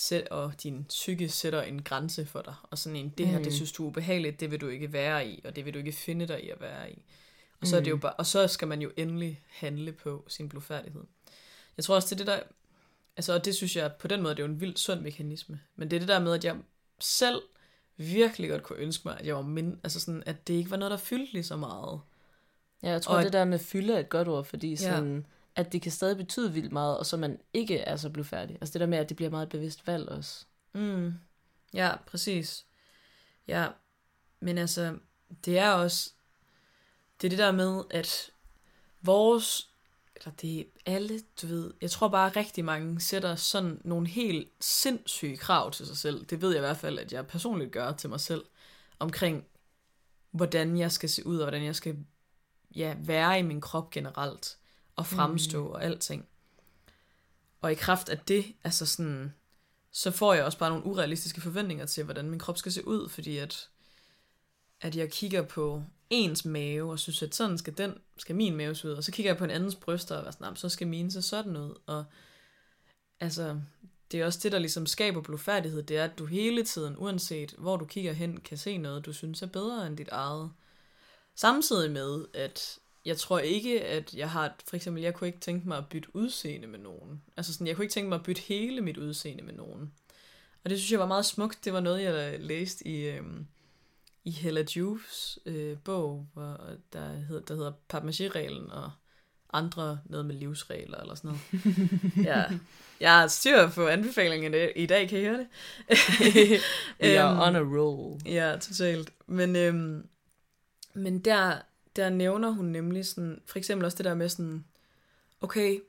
[0.00, 3.44] sæt, og din psyke sætter en grænse for dig, og sådan en, det her, Mm.
[3.44, 5.78] det synes du er ubehageligt, det vil du ikke være i, og det vil du
[5.78, 7.02] ikke finde dig i at være i.
[7.60, 8.00] Og så, er det jo Mm.
[8.00, 11.02] bare, og så skal man jo endelig handle på sin blufærdighed.
[11.76, 12.40] Jeg tror også, det er det der,
[13.16, 15.60] altså, og det synes jeg, på den måde, det er jo en vildt sund mekanisme,
[15.76, 16.56] men det er det der med, at jeg
[17.00, 17.42] selv
[17.96, 20.76] virkelig godt kunne ønske mig, at jeg var mind, altså sådan, at det ikke var
[20.76, 22.00] noget, der fyldte lige så meget.
[22.82, 25.26] Ja, jeg tror, Og det der med fylde er et godt ord, fordi sådan,
[25.58, 28.58] at det kan stadig betyde vildt meget, og så man ikke er så blufærdig.
[28.60, 30.44] Altså det der med, at det bliver meget et bevidst valg også.
[30.72, 31.14] Mm.
[31.74, 32.66] Ja, præcis.
[33.48, 33.68] Ja,
[34.40, 34.98] men altså,
[35.44, 36.12] det er også,
[37.20, 38.30] det er det der med, at
[39.02, 39.70] vores,
[40.16, 44.48] eller det er alle, du ved, jeg tror bare rigtig mange sætter sådan nogle helt
[44.60, 46.24] sindssyge krav til sig selv.
[46.24, 48.44] Det ved jeg i hvert fald, at jeg personligt gør til mig selv,
[48.98, 49.46] omkring
[50.30, 51.96] hvordan jeg skal se ud, og hvordan jeg skal
[52.74, 54.58] ja, være i min krop generelt,
[54.98, 55.70] og fremstå mm.
[55.70, 56.28] og alting.
[57.60, 59.34] Og i kraft af det, altså sådan,
[59.92, 63.08] så får jeg også bare nogle urealistiske forventninger til, hvordan min krop skal se ud,
[63.08, 63.68] fordi at,
[64.80, 68.74] at jeg kigger på ens mave, og synes, at sådan skal, den, skal min mave
[68.74, 70.86] se ud, og så kigger jeg på en andens bryster, og er sådan, så skal
[70.86, 72.04] min se sådan ud, og
[73.20, 73.60] altså,
[74.12, 77.54] det er også det, der ligesom skaber blodfærdighed, det er, at du hele tiden, uanset
[77.58, 80.50] hvor du kigger hen, kan se noget, du synes er bedre end dit eget.
[81.34, 85.68] Samtidig med, at jeg tror ikke, at jeg har, for eksempel, jeg kunne ikke tænke
[85.68, 87.22] mig at bytte udseende med nogen.
[87.36, 89.92] Altså sådan, jeg kunne ikke tænke mig at bytte hele mit udseende med nogen.
[90.64, 91.64] Og det synes jeg var meget smukt.
[91.64, 93.46] Det var noget, jeg læste i, øhm,
[94.24, 96.60] i Hella Juves øh, bog, hvor
[96.92, 98.90] der, hedder, der hedder Papmaché-reglen og
[99.52, 102.26] andre noget med livsregler eller sådan noget.
[102.26, 102.44] ja.
[103.00, 105.48] Jeg har styr på anbefalingerne i dag, kan I høre det?
[107.02, 108.20] We are on a roll.
[108.26, 109.12] Ja, totalt.
[109.26, 110.08] Men, øhm,
[110.94, 111.56] men der,
[111.98, 114.64] der nævner hun nemlig sådan, for eksempel også det der med sådan,
[115.40, 115.80] okay,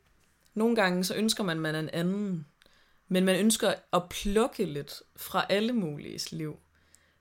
[0.53, 2.45] nogle gange så ønsker man, at man er en anden,
[3.07, 6.59] men man ønsker at plukke lidt fra alle mulige liv.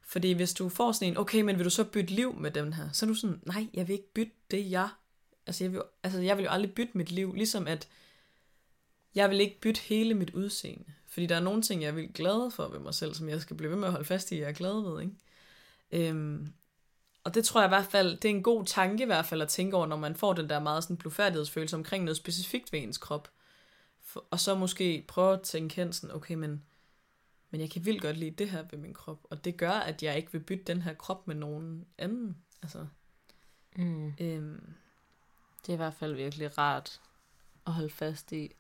[0.03, 2.73] Fordi hvis du får sådan en, okay, men vil du så bytte liv med dem
[2.73, 2.89] her?
[2.93, 4.89] Så er du sådan, nej, jeg vil ikke bytte det, jeg...
[5.47, 7.89] Altså jeg, vil, altså, jeg vil jo aldrig bytte mit liv, ligesom at
[9.15, 10.85] jeg vil ikke bytte hele mit udseende.
[11.07, 13.41] Fordi der er nogle ting, jeg er vildt glad for ved mig selv, som jeg
[13.41, 15.03] skal blive ved med at holde fast i, jeg er glad ved.
[15.03, 16.09] Ikke?
[16.09, 16.53] Øhm,
[17.29, 19.43] og det tror jeg i hvert fald, det er en god tanke i hvert fald
[19.43, 22.81] at tænke over, når man får den der meget sådan blufærdighedsfølelse omkring noget specifikt ved
[22.83, 23.31] ens krop.
[24.01, 26.63] For, og så måske prøve at tænke hen sådan, okay, men,
[27.51, 30.03] men jeg kan vildt godt lide det her ved min krop, og det gør, at
[30.03, 32.37] jeg ikke vil bytte den her krop med nogen anden.
[32.63, 32.87] Altså,
[33.77, 34.13] Mm.
[34.21, 34.75] øhm,
[35.67, 37.01] Det er i hvert fald virkelig rart
[37.67, 38.55] at holde fast i.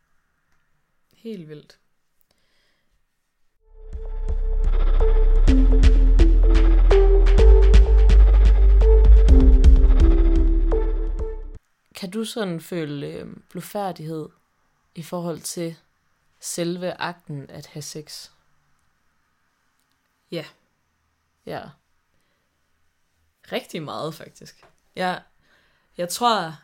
[1.12, 1.78] helt vildt.
[11.98, 14.28] Kan du sådan føle øh, blufærdighed
[14.94, 15.76] i forhold til
[16.40, 18.30] selve akten at have sex?
[20.30, 20.44] Ja.
[21.46, 21.62] Ja.
[23.52, 24.64] Rigtig meget, faktisk.
[24.96, 25.22] Jeg,
[25.96, 26.56] jeg tror,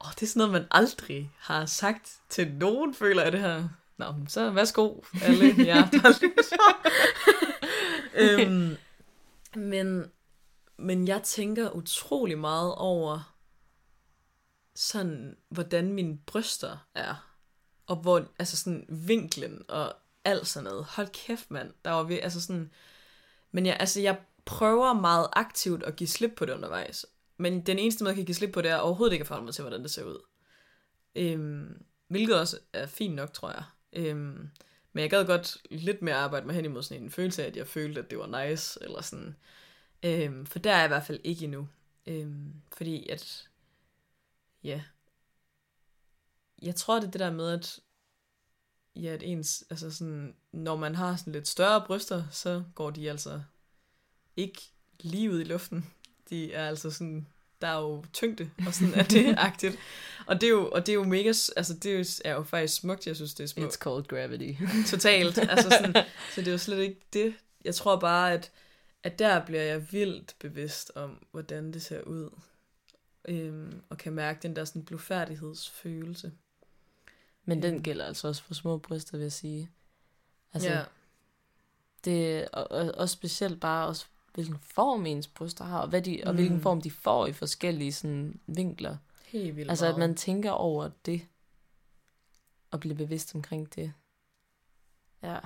[0.00, 3.68] åh, det er sådan noget, man aldrig har sagt til nogen, føler jeg det her.
[3.96, 6.28] Nå, så værsgo, alle jer, der
[8.22, 8.76] øhm,
[9.54, 10.10] men,
[10.76, 13.33] men jeg tænker utrolig meget over,
[14.74, 17.30] sådan, hvordan mine bryster er.
[17.86, 20.84] Og hvor, altså sådan, vinklen og alt sådan noget.
[20.84, 21.72] Hold kæft, mand.
[21.84, 22.70] Der var vi, altså sådan,
[23.52, 27.06] men jeg, altså, jeg prøver meget aktivt at give slip på det undervejs.
[27.36, 29.44] Men den eneste måde, jeg kan give slip på det, er overhovedet ikke at forholde
[29.44, 30.18] mig til, hvordan det ser ud.
[31.14, 33.64] Øhm, hvilket også er fint nok, tror jeg.
[33.92, 34.50] Øhm,
[34.92, 37.56] men jeg gad godt lidt mere arbejde med hen imod sådan en følelse af, at
[37.56, 39.36] jeg følte, at det var nice, eller sådan.
[40.02, 41.68] Øhm, for der er jeg i hvert fald ikke endnu.
[42.06, 43.48] Øhm, fordi at,
[44.64, 44.82] ja,
[46.62, 47.80] jeg tror, det er det der med, at,
[48.96, 53.10] ja, at ens, altså sådan, når man har sådan lidt større bryster, så går de
[53.10, 53.42] altså
[54.36, 54.62] ikke
[55.00, 55.90] lige ud i luften.
[56.30, 57.26] De er altså sådan,
[57.60, 59.78] der er jo tyngde, og sådan er det agtigt.
[60.26, 63.06] Og det er jo, og det er jo mega, altså det er jo, faktisk smukt,
[63.06, 63.74] jeg synes, det er smukt.
[63.74, 64.52] It's called gravity.
[64.90, 65.38] Totalt.
[65.38, 65.94] Altså sådan,
[66.34, 67.34] så det er jo slet ikke det.
[67.64, 68.50] Jeg tror bare, at,
[69.02, 72.30] at der bliver jeg vildt bevidst om, hvordan det ser ud.
[73.28, 76.32] Øhm, og kan mærke den der sådan blufærdighedsfølelse.
[77.44, 79.70] Men den gælder altså også for små bryster, vil jeg sige.
[80.52, 80.84] Altså, ja.
[82.04, 86.22] det og, og, også specielt bare også, hvilken form ens bryster har, og, hvad de,
[86.26, 86.36] og Mm.
[86.36, 88.96] hvilken form de får i forskellige sådan, vinkler.
[89.24, 90.08] Helt vildt Altså, at meget.
[90.10, 91.26] man tænker over det,
[92.70, 93.92] og bliver bevidst omkring det.
[95.22, 95.38] Ja.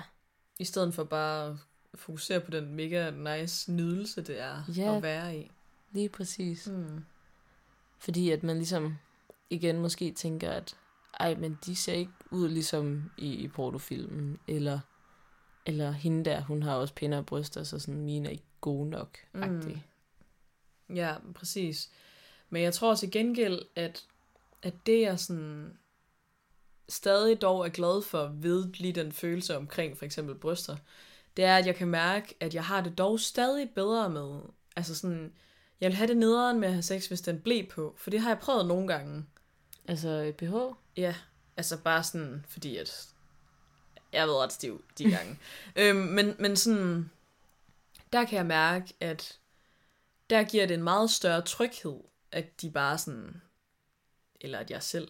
[0.59, 1.51] I stedet for bare
[1.93, 4.97] at fokusere på den mega nice nydelse, det er Ja.
[4.97, 5.51] at være i.
[5.91, 6.67] Lige præcis.
[6.67, 7.05] Mm.
[7.99, 8.95] Fordi at man ligesom
[9.51, 10.77] igen måske tænker, at
[11.21, 14.81] ej, men de ser ikke ud ligesom i, i pornofilmen, eller,
[15.67, 19.19] eller hende der, hun har også pænere bryster, så sådan, mine er ikke gode nok.
[19.35, 19.81] Mm.
[20.95, 21.91] Ja, præcis.
[22.51, 24.07] Men jeg tror til gengæld, at,
[24.63, 25.79] at det jeg sådan
[26.89, 30.77] stadig dog er glad for ved lige den følelse omkring for eksempel bryster,
[31.37, 34.41] det er, at jeg kan mærke, at jeg har det dog stadig bedre med.
[34.77, 35.33] Altså sådan,
[35.81, 38.21] jeg vil have det nederen med at have sex, hvis den blev på, for det
[38.21, 39.27] har jeg prøvet nogle gange.
[39.89, 40.55] Altså BH?
[40.97, 41.15] Ja,
[41.57, 43.09] altså bare sådan, fordi at
[44.13, 45.39] jeg har været ret stiv de gange.
[45.77, 47.11] øhm, men, men sådan,
[48.13, 49.39] der kan jeg mærke, at
[50.31, 52.01] der giver det en meget større tryghed,
[52.33, 53.43] at de bare sådan,
[54.41, 55.09] eller at jeg selv,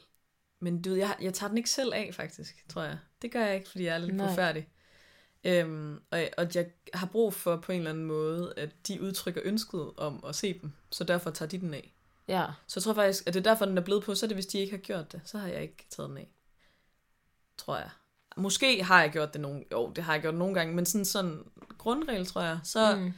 [0.61, 2.99] men du ved, jeg, jeg tager den ikke selv af faktisk, tror jeg.
[3.23, 4.29] Det gør jeg ikke, fordi jeg er lidt Nej.
[4.29, 4.69] forfærdelig.
[5.45, 9.41] Øhm, og, og jeg har brug for på en eller anden måde, at de udtrykker
[9.45, 11.95] ønsket om at se dem, så derfor tager de den af.
[12.29, 14.29] Ja, Så jeg tror faktisk, at det er derfor, den er blevet på, så er
[14.29, 15.21] det, hvis de ikke har gjort det.
[15.25, 16.29] Så har jeg ikke taget den af.
[17.59, 17.91] Tror jeg.
[18.37, 21.05] Måske har jeg gjort det nogle, jo, det har jeg gjort nogle gange, men sådan
[21.05, 21.45] sådan
[21.79, 23.13] grundregel, tror jeg, så mm.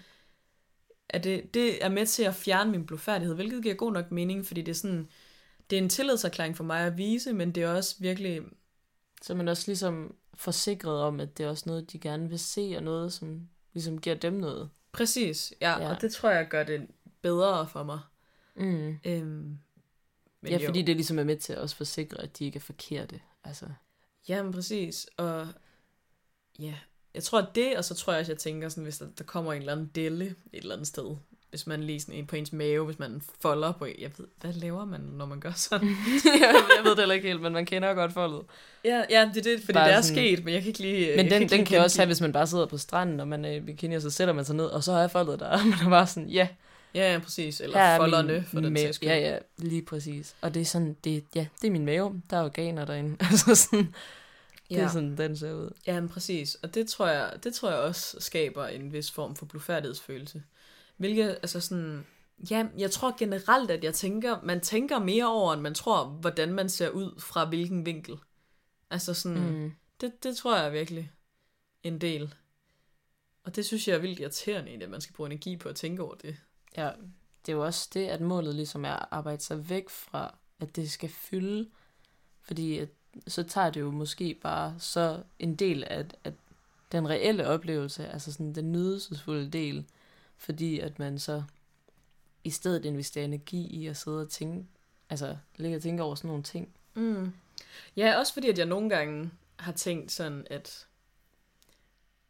[1.08, 4.46] er det, det er med til at fjerne min blodfærdighed, hvilket giver god nok mening,
[4.46, 5.08] fordi det er sådan,
[5.70, 8.42] det er en tillidserklæring for mig at vise, men det er også virkelig,
[9.22, 12.74] så man også ligesom forsikret om, at det er også noget, de gerne vil se,
[12.76, 14.70] og noget, som ligesom giver dem noget.
[14.92, 15.94] præcis, ja, Ja.
[15.94, 16.86] og det tror jeg gør det
[17.22, 18.00] bedre for mig.
[18.56, 18.98] Mm.
[19.04, 19.58] Øhm,
[20.40, 20.66] men Ja, jo.
[20.68, 23.20] fordi det ligesom er med til at også forsikre, at de ikke er forkerte.
[23.44, 23.66] Altså,
[24.28, 25.48] Jamen præcis, og
[26.58, 26.74] ja,
[27.14, 29.24] jeg tror at det, og så tror jeg også, jeg tænker sådan, hvis der, der
[29.24, 31.16] kommer en eller anden delle et eller andet sted,
[31.50, 34.84] hvis man lige sådan på ens mave, hvis man folder på, jeg ved, hvad laver
[34.84, 35.88] man, når man gør sådan?
[36.24, 38.42] jeg ved det heller ikke helt, men man kender godt foldet.
[38.84, 40.80] ja, ja, det er det, fordi Bare det er sådan- sket, men jeg kan ikke
[40.80, 41.08] lige...
[41.08, 43.44] jeg Men den, den kan også have, hvis man bare sidder på stranden, og man
[43.44, 45.66] er i bikini, og så sætter man sig ned, og så er foldet der, og
[45.66, 46.48] man er bare sådan, ja,
[46.94, 49.02] Ja, ja, præcis, eller her er folderne, for den sags.
[49.02, 50.34] Ja, ja, lige præcis.
[50.40, 53.16] Og det er sådan, det, ja, det er min mave, der er organer derinde.
[53.30, 53.94] altså sådan,
[54.70, 55.70] det er sådan, den ser ud.
[55.86, 56.56] Ja, men præcis.
[56.62, 60.42] Og det tror, jeg, det tror jeg også skaber en vis form for blufærdighedsfølelse.
[61.00, 62.06] Hvilket, altså sådan...
[62.50, 66.52] Ja, jeg tror generelt, at jeg tænker, man tænker mere over, end man tror, hvordan
[66.52, 68.18] man ser ud fra hvilken vinkel.
[68.90, 69.72] Altså sådan, mm.
[70.00, 71.12] Det, det tror jeg virkelig
[71.82, 72.34] en del.
[73.44, 76.02] Og det synes jeg er vildt irriterende, at man skal bruge energi på at tænke
[76.02, 76.36] over det.
[76.76, 76.90] Ja,
[77.46, 80.76] det er jo også det, at målet ligesom er at arbejde sig væk fra, at
[80.76, 81.68] det skal fylde.
[82.42, 82.88] Fordi at,
[83.26, 86.34] så tager det jo måske bare så en del af, at
[86.92, 89.86] den reelle oplevelse, altså sådan den nydelsesfulde del,
[90.40, 91.42] fordi at man så
[92.44, 94.66] i stedet investerer energi i at sidde og tænke,
[95.10, 96.74] altså ligge og tænke over sådan nogle ting.
[96.94, 97.32] Mm.
[97.96, 100.86] Ja, også fordi, at jeg nogle gange har tænkt sådan, at...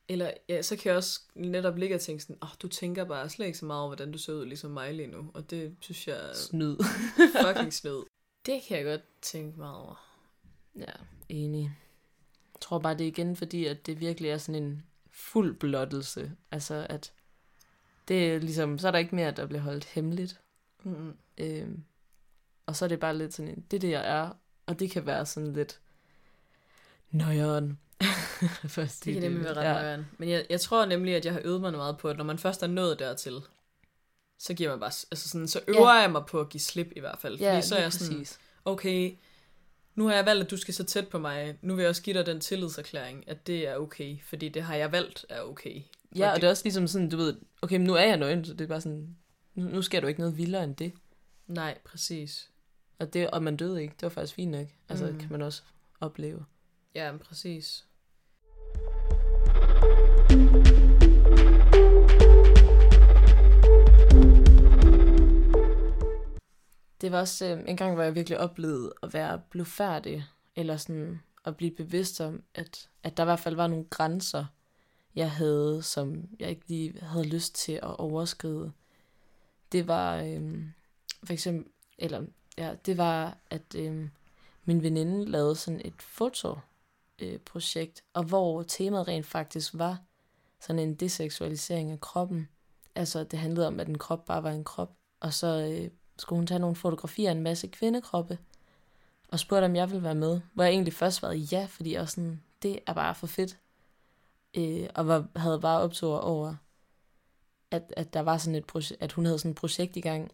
[0.09, 3.05] Eller ja, så kan jeg også netop ligge og tænke sådan, åh, oh, du tænker
[3.05, 5.31] bare slet ikke så meget over, hvordan du ser ud ligesom mig lige nu.
[5.35, 6.77] Og det synes jeg Snyd.
[7.47, 8.07] fucking snød.
[8.47, 10.07] Det kan jeg godt tænke meget over.
[10.77, 10.93] Ja,
[11.29, 11.63] enig.
[12.55, 16.33] Jeg tror bare, det er igen fordi, at det virkelig er sådan en fuld blottelse.
[16.51, 17.13] Altså, at
[18.11, 20.41] det er ligesom, så er der ikke mere, der bliver holdt hemmeligt.
[20.83, 21.15] Mm.
[21.39, 21.85] Øhm,
[22.67, 24.31] og så er det bare lidt sådan en, det er det, jeg er.
[24.67, 25.81] Og det kan være sådan lidt
[27.11, 27.79] nøjeren.
[28.69, 29.91] For at Det kan nemlig være ret ja.
[29.91, 29.99] ja.
[30.19, 32.39] Men jeg, jeg tror nemlig, at jeg har øvet mig meget på, at når man
[32.39, 33.41] først er nået dertil,
[34.39, 36.01] så giver man bare, altså sådan, så øver ja.
[36.01, 37.39] jeg mig på at give slip i hvert fald.
[37.39, 38.39] Fordi Ja, så er jeg sådan, præcis.
[38.65, 39.13] okay,
[39.95, 41.59] nu har jeg valgt, at du skal så tæt på mig.
[41.63, 44.17] Nu vil jeg også give dig den tillidserklæring, at det er okay.
[44.25, 45.83] Fordi det har jeg valgt er okay.
[46.17, 48.45] Ja, og det er også ligesom sådan, du ved, okay, men nu er jeg nøgen,
[48.45, 49.17] så det er bare sådan,
[49.55, 50.93] nu, nu sker du ikke noget vildere end det.
[51.47, 52.51] Nej, præcis.
[52.99, 54.67] Og, det, og man døde ikke, det var faktisk fint nok.
[54.89, 55.13] Altså, Mm.
[55.13, 55.19] mm.
[55.19, 55.63] kan man også
[56.01, 56.45] opleve.
[56.95, 57.87] Ja, men præcis.
[67.01, 70.25] Det var også øh, en gang, hvor jeg virkelig oplevede at være blufærdig,
[70.57, 74.45] eller sådan at blive bevidst om, at, at der i hvert fald var nogle grænser,
[75.15, 78.73] jeg havde, som jeg ikke lige havde lyst til at overskride.
[79.73, 80.65] Det var øh,
[81.25, 82.23] for eksempel, eller
[82.59, 84.09] ja, det var, at øh,
[84.65, 86.65] min veninde lavede sådan et fotoprojekt,
[87.19, 89.99] øh, projekt, og hvor temaet rent faktisk var
[90.61, 92.49] sådan en deseksualisering af kroppen.
[92.95, 96.39] Altså, det handlede om, at en krop bare var en krop, og så øh, skulle
[96.39, 98.39] hun tage nogle fotografier af en masse kvindekroppe,
[99.29, 100.41] og spurgte, om jeg ville være med.
[100.55, 103.59] Hvor jeg egentlig først var ja, fordi jeg var sådan, det er bare for fedt.
[104.57, 106.55] Øh, og var, havde bare optog over,
[107.71, 110.33] at, at der var sådan et projekt, at hun havde sådan et projekt i gang.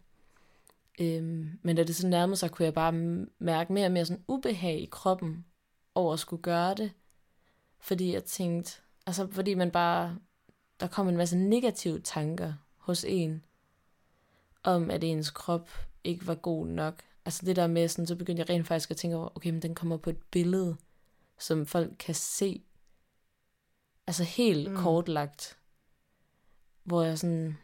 [1.00, 2.92] Øhm, men da det så nærmede sig, kunne jeg bare
[3.38, 5.44] mærke mere og mere sådan ubehag i kroppen
[5.94, 6.92] over at skulle gøre det.
[7.78, 10.18] Fordi jeg tænkte, altså fordi man bare,
[10.80, 13.44] der kom en masse negative tanker hos en,
[14.62, 15.70] om at ens krop
[16.04, 17.02] ikke var god nok.
[17.24, 19.62] Altså det der med, sådan, så begyndte jeg rent faktisk at tænke over, okay, men
[19.62, 20.76] den kommer på et billede,
[21.38, 22.62] som folk kan se.
[24.06, 24.76] Altså helt Mm.
[24.76, 25.58] kortlagt.
[26.84, 27.56] Hvor jeg sådan,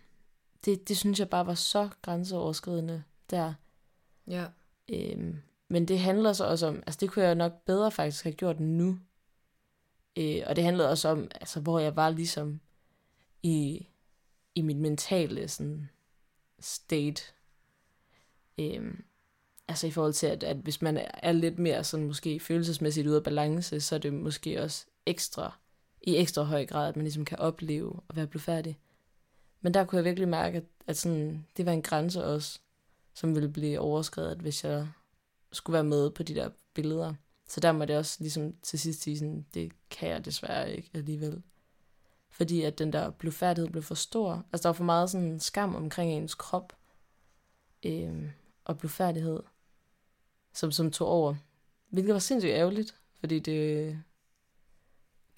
[0.64, 3.55] det, det synes jeg bare var så grænseoverskridende der.
[4.26, 4.47] Ja.
[4.88, 5.36] Øhm,
[5.68, 8.61] men det handler så også om, altså det kunne jeg nok bedre faktisk have gjort
[8.61, 8.99] nu.
[10.18, 12.61] Øh, og det handlede også om, altså hvor jeg var ligesom
[13.43, 13.86] i,
[14.55, 15.88] i mit mentale sådan,
[16.61, 17.22] state.
[18.59, 19.05] Øhm,
[19.68, 23.16] altså i forhold til, at, at hvis man er lidt mere sådan måske følelsesmæssigt ude
[23.16, 25.59] af balance, så er det måske også ekstra,
[26.03, 28.78] i ekstra høj grad, at man ligesom kan opleve at være blufærdig.
[29.61, 32.59] Men der kunne jeg virkelig mærke, at, at sådan, det var en grænse også,
[33.14, 34.88] som ville blive overskrevet, hvis jeg
[35.53, 37.14] skulle være med på de der billeder.
[37.48, 40.90] Så der måtte det også ligesom til sidst sige sådan, det kan jeg desværre ikke
[40.94, 41.42] alligevel.
[42.30, 44.44] Fordi at den der blufærdighed blev for stor.
[44.53, 46.76] Altså der var for meget sådan skam omkring ens krop.
[47.82, 48.30] Øhm,
[48.64, 49.40] og blufærdighed.
[50.55, 51.34] Som, som tog over.
[51.88, 52.96] Hvilket var sindssygt ærgerligt.
[53.20, 54.03] Fordi det...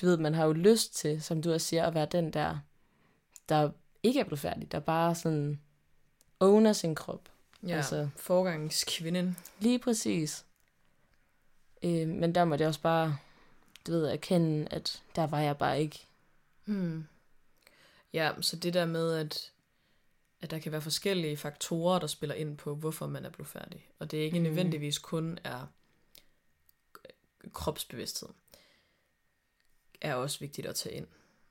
[0.01, 2.59] Du ved, man har jo lyst til, som du også siger, at være den der,
[3.49, 3.71] der
[4.03, 4.73] ikke er blufærdig.
[4.73, 5.61] Der bare sådan
[6.41, 7.29] owner sin krop.
[7.67, 9.37] Ja, altså, forgangskvinden.
[9.61, 10.45] Lige præcis.
[11.83, 13.19] Øh, men der må det også bare,
[13.87, 16.07] du ved, erkende, at der var jeg bare ikke.
[16.65, 17.07] Hmm.
[18.13, 19.53] Ja, så det der med, at,
[20.41, 23.89] at der kan være forskellige faktorer, der spiller ind på, hvorfor man er blevet færdig.
[23.99, 24.43] Og det er ikke mm.
[24.43, 25.67] nødvendigvis kun er
[27.53, 28.29] kropsbevidsthed.
[30.05, 31.07] Er også vigtigt at tage ind.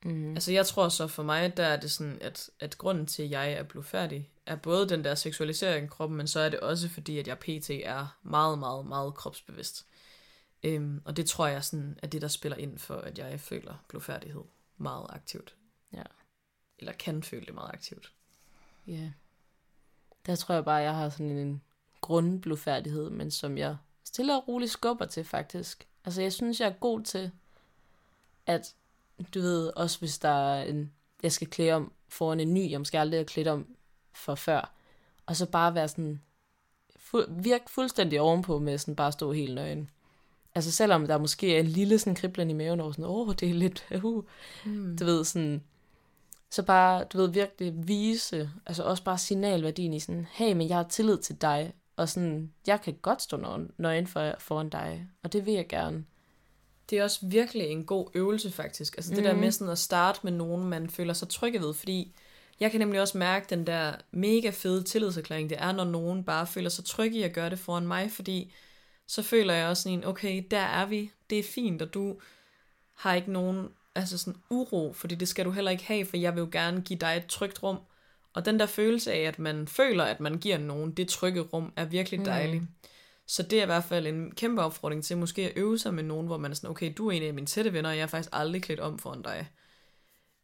[0.06, 0.34] Mm.
[0.34, 3.32] Altså jeg tror så for mig, der er det sådan, at, at grunden til, at
[3.32, 6.60] jeg er blevet færdig, er både den der seksualisering af kroppen, men så er det
[6.60, 7.70] også fordi, at jeg pt.
[7.70, 9.86] er meget, meget, meget kropsbevidst.
[10.64, 13.84] Øhm, og det tror jeg sådan, er det, der spiller ind for, at jeg føler
[13.88, 14.44] blodfærdighed
[14.78, 15.56] meget aktivt.
[15.94, 16.04] Ja.
[16.80, 18.12] Eller kan føle det meget aktivt.
[18.88, 19.12] Ja.
[20.26, 21.62] Der tror jeg bare, at jeg har sådan en
[22.02, 25.88] grundblodfærdighed, men som jeg stille og roligt skubber til faktisk.
[26.06, 27.32] Altså jeg synes, jeg er god til,
[28.46, 28.76] at
[29.34, 32.80] du ved, også hvis der er en, jeg skal klæde om foran en ny, jeg
[32.80, 33.68] måske aldrig har klædt om
[34.14, 34.74] for før,
[35.26, 36.22] og så bare være sådan,
[36.96, 39.90] fu- virke fuldstændig ovenpå med sådan bare stå helt nøgen.
[40.56, 43.36] Altså selvom der måske er en lille sådan kriblen i maven over sådan, åh, oh,
[43.40, 44.24] det er lidt, uh,
[44.66, 44.98] mm.
[44.98, 45.64] du ved sådan,
[46.50, 50.78] så bare, du ved, virkelig vise, altså også bare signalværdien i sådan, hey, men jeg
[50.78, 55.34] har tillid til dig, og sådan, jeg kan godt stå nøgen for, foran dig, og
[55.34, 56.06] det vil jeg gerne.
[56.90, 59.16] Det er også virkelig en god øvelse faktisk, altså mm.
[59.16, 62.16] det der med sådan at starte med nogen, man føler sig trygge ved, fordi
[62.60, 66.48] jeg kan nemlig også mærke den der mega fede tillidserklæring, det er, når nogen bare
[66.48, 68.54] føler sig trygge i at gøre det foran mig, fordi
[69.08, 72.16] så føler jeg også sådan, okay, der er vi, det er fint, og du
[72.94, 76.36] har ikke nogen altså sådan uro, fordi det skal du heller ikke have, for jeg
[76.36, 77.78] vil jo gerne give dig et trygt rum.
[78.34, 81.74] Og den der følelse af, at man føler, at man giver nogen det trygge rum,
[81.76, 82.26] er virkelig mm.
[82.26, 82.62] dejlig.
[82.62, 82.68] Mm.
[83.28, 86.04] Så det er i hvert fald en kæmpe opfordring til måske at øve sig med
[86.04, 88.02] nogen, hvor man er sådan, okay, du er en af mine tætte venner, og jeg
[88.02, 89.50] har faktisk aldrig klædt om foran dig.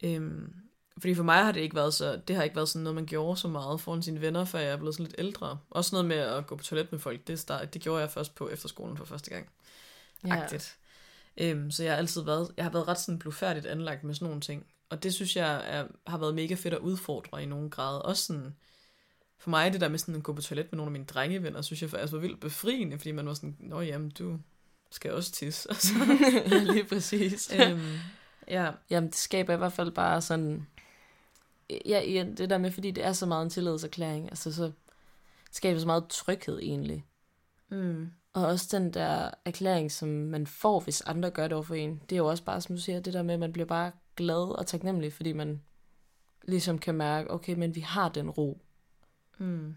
[0.03, 0.53] Øhm,
[0.99, 3.05] fordi for mig har det ikke været så, det har ikke været sådan noget, man
[3.05, 5.59] gjorde så meget foran sine venner, før jeg er blevet sådan lidt ældre.
[5.69, 8.35] Også noget med at gå på toilet med folk, det, start, det gjorde jeg først
[8.35, 9.49] på efterskolen for første gang.
[10.27, 10.41] Ja.
[10.41, 10.77] Agtigt.
[11.37, 14.25] Øhm, så jeg har altid været, jeg har været ret sådan blufærdigt anlagt med sådan
[14.25, 14.65] nogle ting.
[14.89, 18.01] Og det synes jeg er, har været mega fedt at udfordre i nogen grad.
[18.01, 18.55] Også sådan,
[19.39, 21.61] for mig det der med sådan at gå på toilet med nogle af mine drengevenner,
[21.61, 24.39] synes jeg faktisk var vildt befriende, fordi man var sådan, nå jamen, du
[24.91, 25.69] skal også tisse.
[25.71, 25.93] Altså.
[26.73, 27.51] Lige præcis.
[27.59, 27.97] øhm,
[28.47, 28.71] ja.
[28.89, 30.67] Jamen, det skaber i hvert fald bare sådan
[31.69, 34.71] ja, ja, det der med, fordi det er så meget en tillidserklæring, altså så
[35.51, 37.05] skaber så meget tryghed egentlig.
[37.69, 38.11] Mm.
[38.33, 42.01] Og også den der erklæring, som man får, hvis andre gør det over for en,
[42.09, 43.91] det er jo også bare, som du siger, det der med, at man bliver bare
[44.15, 45.61] glad og taknemmelig, fordi man
[46.43, 48.61] ligesom kan mærke, okay, men vi har den ro.
[49.39, 49.75] Mm.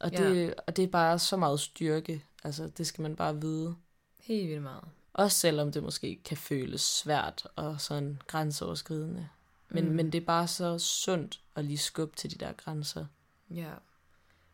[0.00, 0.52] Og, det, ja.
[0.66, 3.76] og det er bare så meget styrke, altså det skal man bare vide.
[4.20, 4.84] Helt vildt meget.
[5.12, 9.28] Også selvom det måske kan føles svært og sådan grænseoverskridende.
[9.68, 9.94] Men, mm.
[9.94, 13.06] men det er bare så sundt at lige skubbe til de der grænser.
[13.50, 13.70] Ja.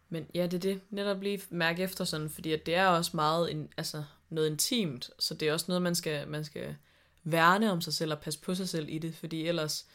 [0.08, 0.80] Men ja, det er det.
[0.90, 5.10] Netop lige mærke efter sådan, fordi at det er også meget en, altså, noget intimt,
[5.18, 6.76] så det er også noget, man skal, man skal
[7.24, 9.86] værne om sig selv og passe på sig selv i det, fordi ellers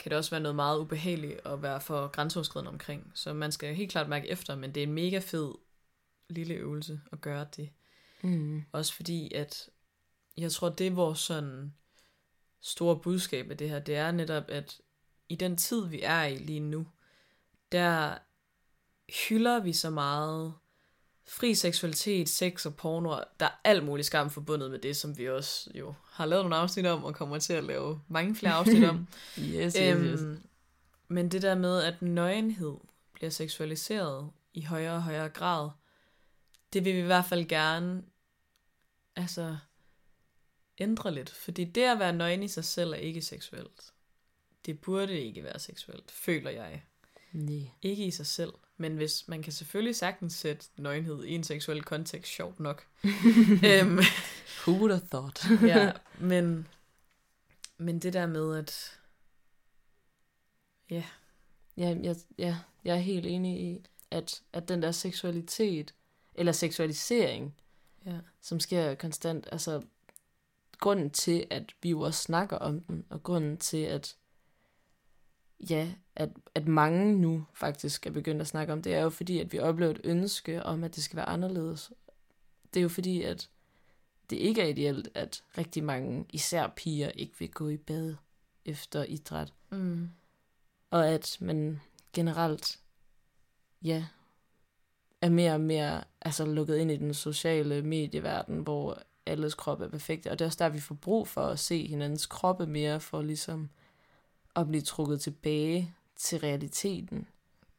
[0.00, 3.12] kan det også være noget meget ubehageligt at være for grænseoverskridende omkring.
[3.14, 5.52] Så man skal helt klart mærke efter, men det er en mega fed
[6.28, 7.70] lille øvelse at gøre det.
[8.22, 8.64] Mm.
[8.72, 9.70] Også fordi, at
[10.36, 11.74] jeg tror, det er vores sådan
[12.60, 14.80] store budskab med det her, det er netop, at
[15.28, 16.86] i den tid, vi er i lige nu,
[17.72, 18.18] der
[19.28, 20.54] hylder vi så meget
[21.30, 23.16] fri seksualitet, sex og porno.
[23.40, 26.56] Der er alt muligt skam forbundet med det, som vi også jo har lavet nogle
[26.56, 29.06] afsnit om, og kommer til at lave mange flere afsnit om.
[29.38, 30.20] yes, yes, yes.
[30.20, 30.42] Øhm,
[31.08, 32.76] men det der med, at nøgenhed
[33.12, 35.70] bliver seksualiseret i højere og højere grad,
[36.72, 38.02] det vil vi i hvert fald gerne
[39.16, 39.56] altså
[40.78, 41.30] ændre lidt.
[41.30, 43.92] Fordi det at være nøgen i sig selv er ikke seksuelt.
[44.66, 46.82] Det burde ikke være seksuelt, føler jeg.
[47.32, 47.70] Nej.
[47.82, 48.52] Ikke i sig selv.
[48.80, 52.86] Men hvis man kan selvfølgelig sagtens sætte nøgenhed i en seksuel kontekst, sjovt nok.
[53.68, 53.98] øhm,
[54.66, 55.44] Who would have thought?
[55.76, 56.68] ja, men,
[57.78, 58.98] men det der med, at...
[60.90, 61.04] Ja.
[61.76, 65.94] Ja, jeg, ja, jeg er helt enig i, at, at den der seksualitet,
[66.34, 67.54] eller seksualisering,
[68.06, 68.18] ja.
[68.40, 69.82] som sker konstant, altså
[70.78, 74.16] grunden til, at vi jo også snakker om den, og grunden til, at
[75.70, 79.38] ja, at, at mange nu faktisk er begyndt at snakke om, det er jo fordi,
[79.38, 81.92] at vi oplever et ønske om, at det skal være anderledes.
[82.74, 83.50] Det er jo fordi, at
[84.30, 88.14] det ikke er ideelt, at rigtig mange, især piger, ikke vil gå i bad
[88.64, 89.52] efter idræt.
[89.70, 90.10] Mm.
[90.90, 91.80] Og at man
[92.12, 92.80] generelt,
[93.82, 94.04] ja,
[95.20, 99.88] er mere og mere altså, lukket ind i den sociale medieverden, hvor alles krop er
[99.88, 100.30] perfekte.
[100.30, 103.22] Og det er også der, vi får brug for at se hinandens kroppe mere, for
[103.22, 103.70] ligesom
[104.56, 107.28] at blive trukket tilbage til realiteten.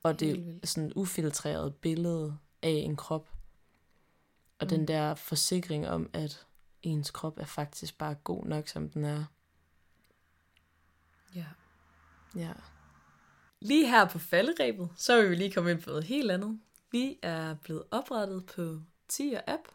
[0.03, 3.30] Og det sådan ufiltrerede billede af en krop.
[4.59, 4.69] Og mm.
[4.69, 6.45] den der forsikring om, at
[6.84, 9.26] ens krop er faktisk bare god nok, som den er.
[11.36, 11.45] Ja.
[12.36, 12.53] Ja.
[13.59, 16.59] Lige her på falderæbet, så vil vi lige komme ind på noget helt andet.
[16.91, 19.67] Vi er blevet oprettet på Tier app,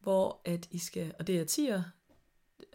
[0.00, 1.82] hvor at I skal, og det er Tier,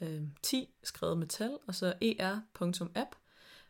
[0.02, 3.16] øh, 10 skrevet med tal, og så er.app,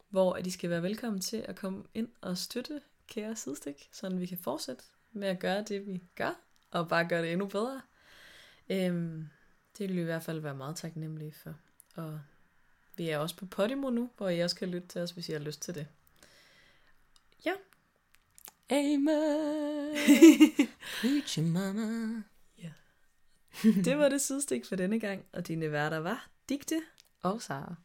[0.10, 4.10] hvor at I skal være velkommen til at komme ind og støtte kære sidestik, så
[4.10, 6.40] vi kan fortsætte med at gøre det, vi gør,
[6.72, 7.82] og bare gøre det endnu bedre.
[8.70, 9.28] Øhm,
[9.78, 11.56] det vil vi i hvert fald være meget taknemmelige for.
[11.96, 12.22] Og
[12.96, 15.32] vi er også på Podimo nu, hvor I også kan lytte til os, hvis I
[15.32, 15.88] har lyst til det.
[18.70, 19.08] Amen.
[21.02, 22.24] Preach mama.
[23.64, 26.82] Det var det sidestik for denne gang, og dine værter var Digte
[27.22, 27.76] Og Sara.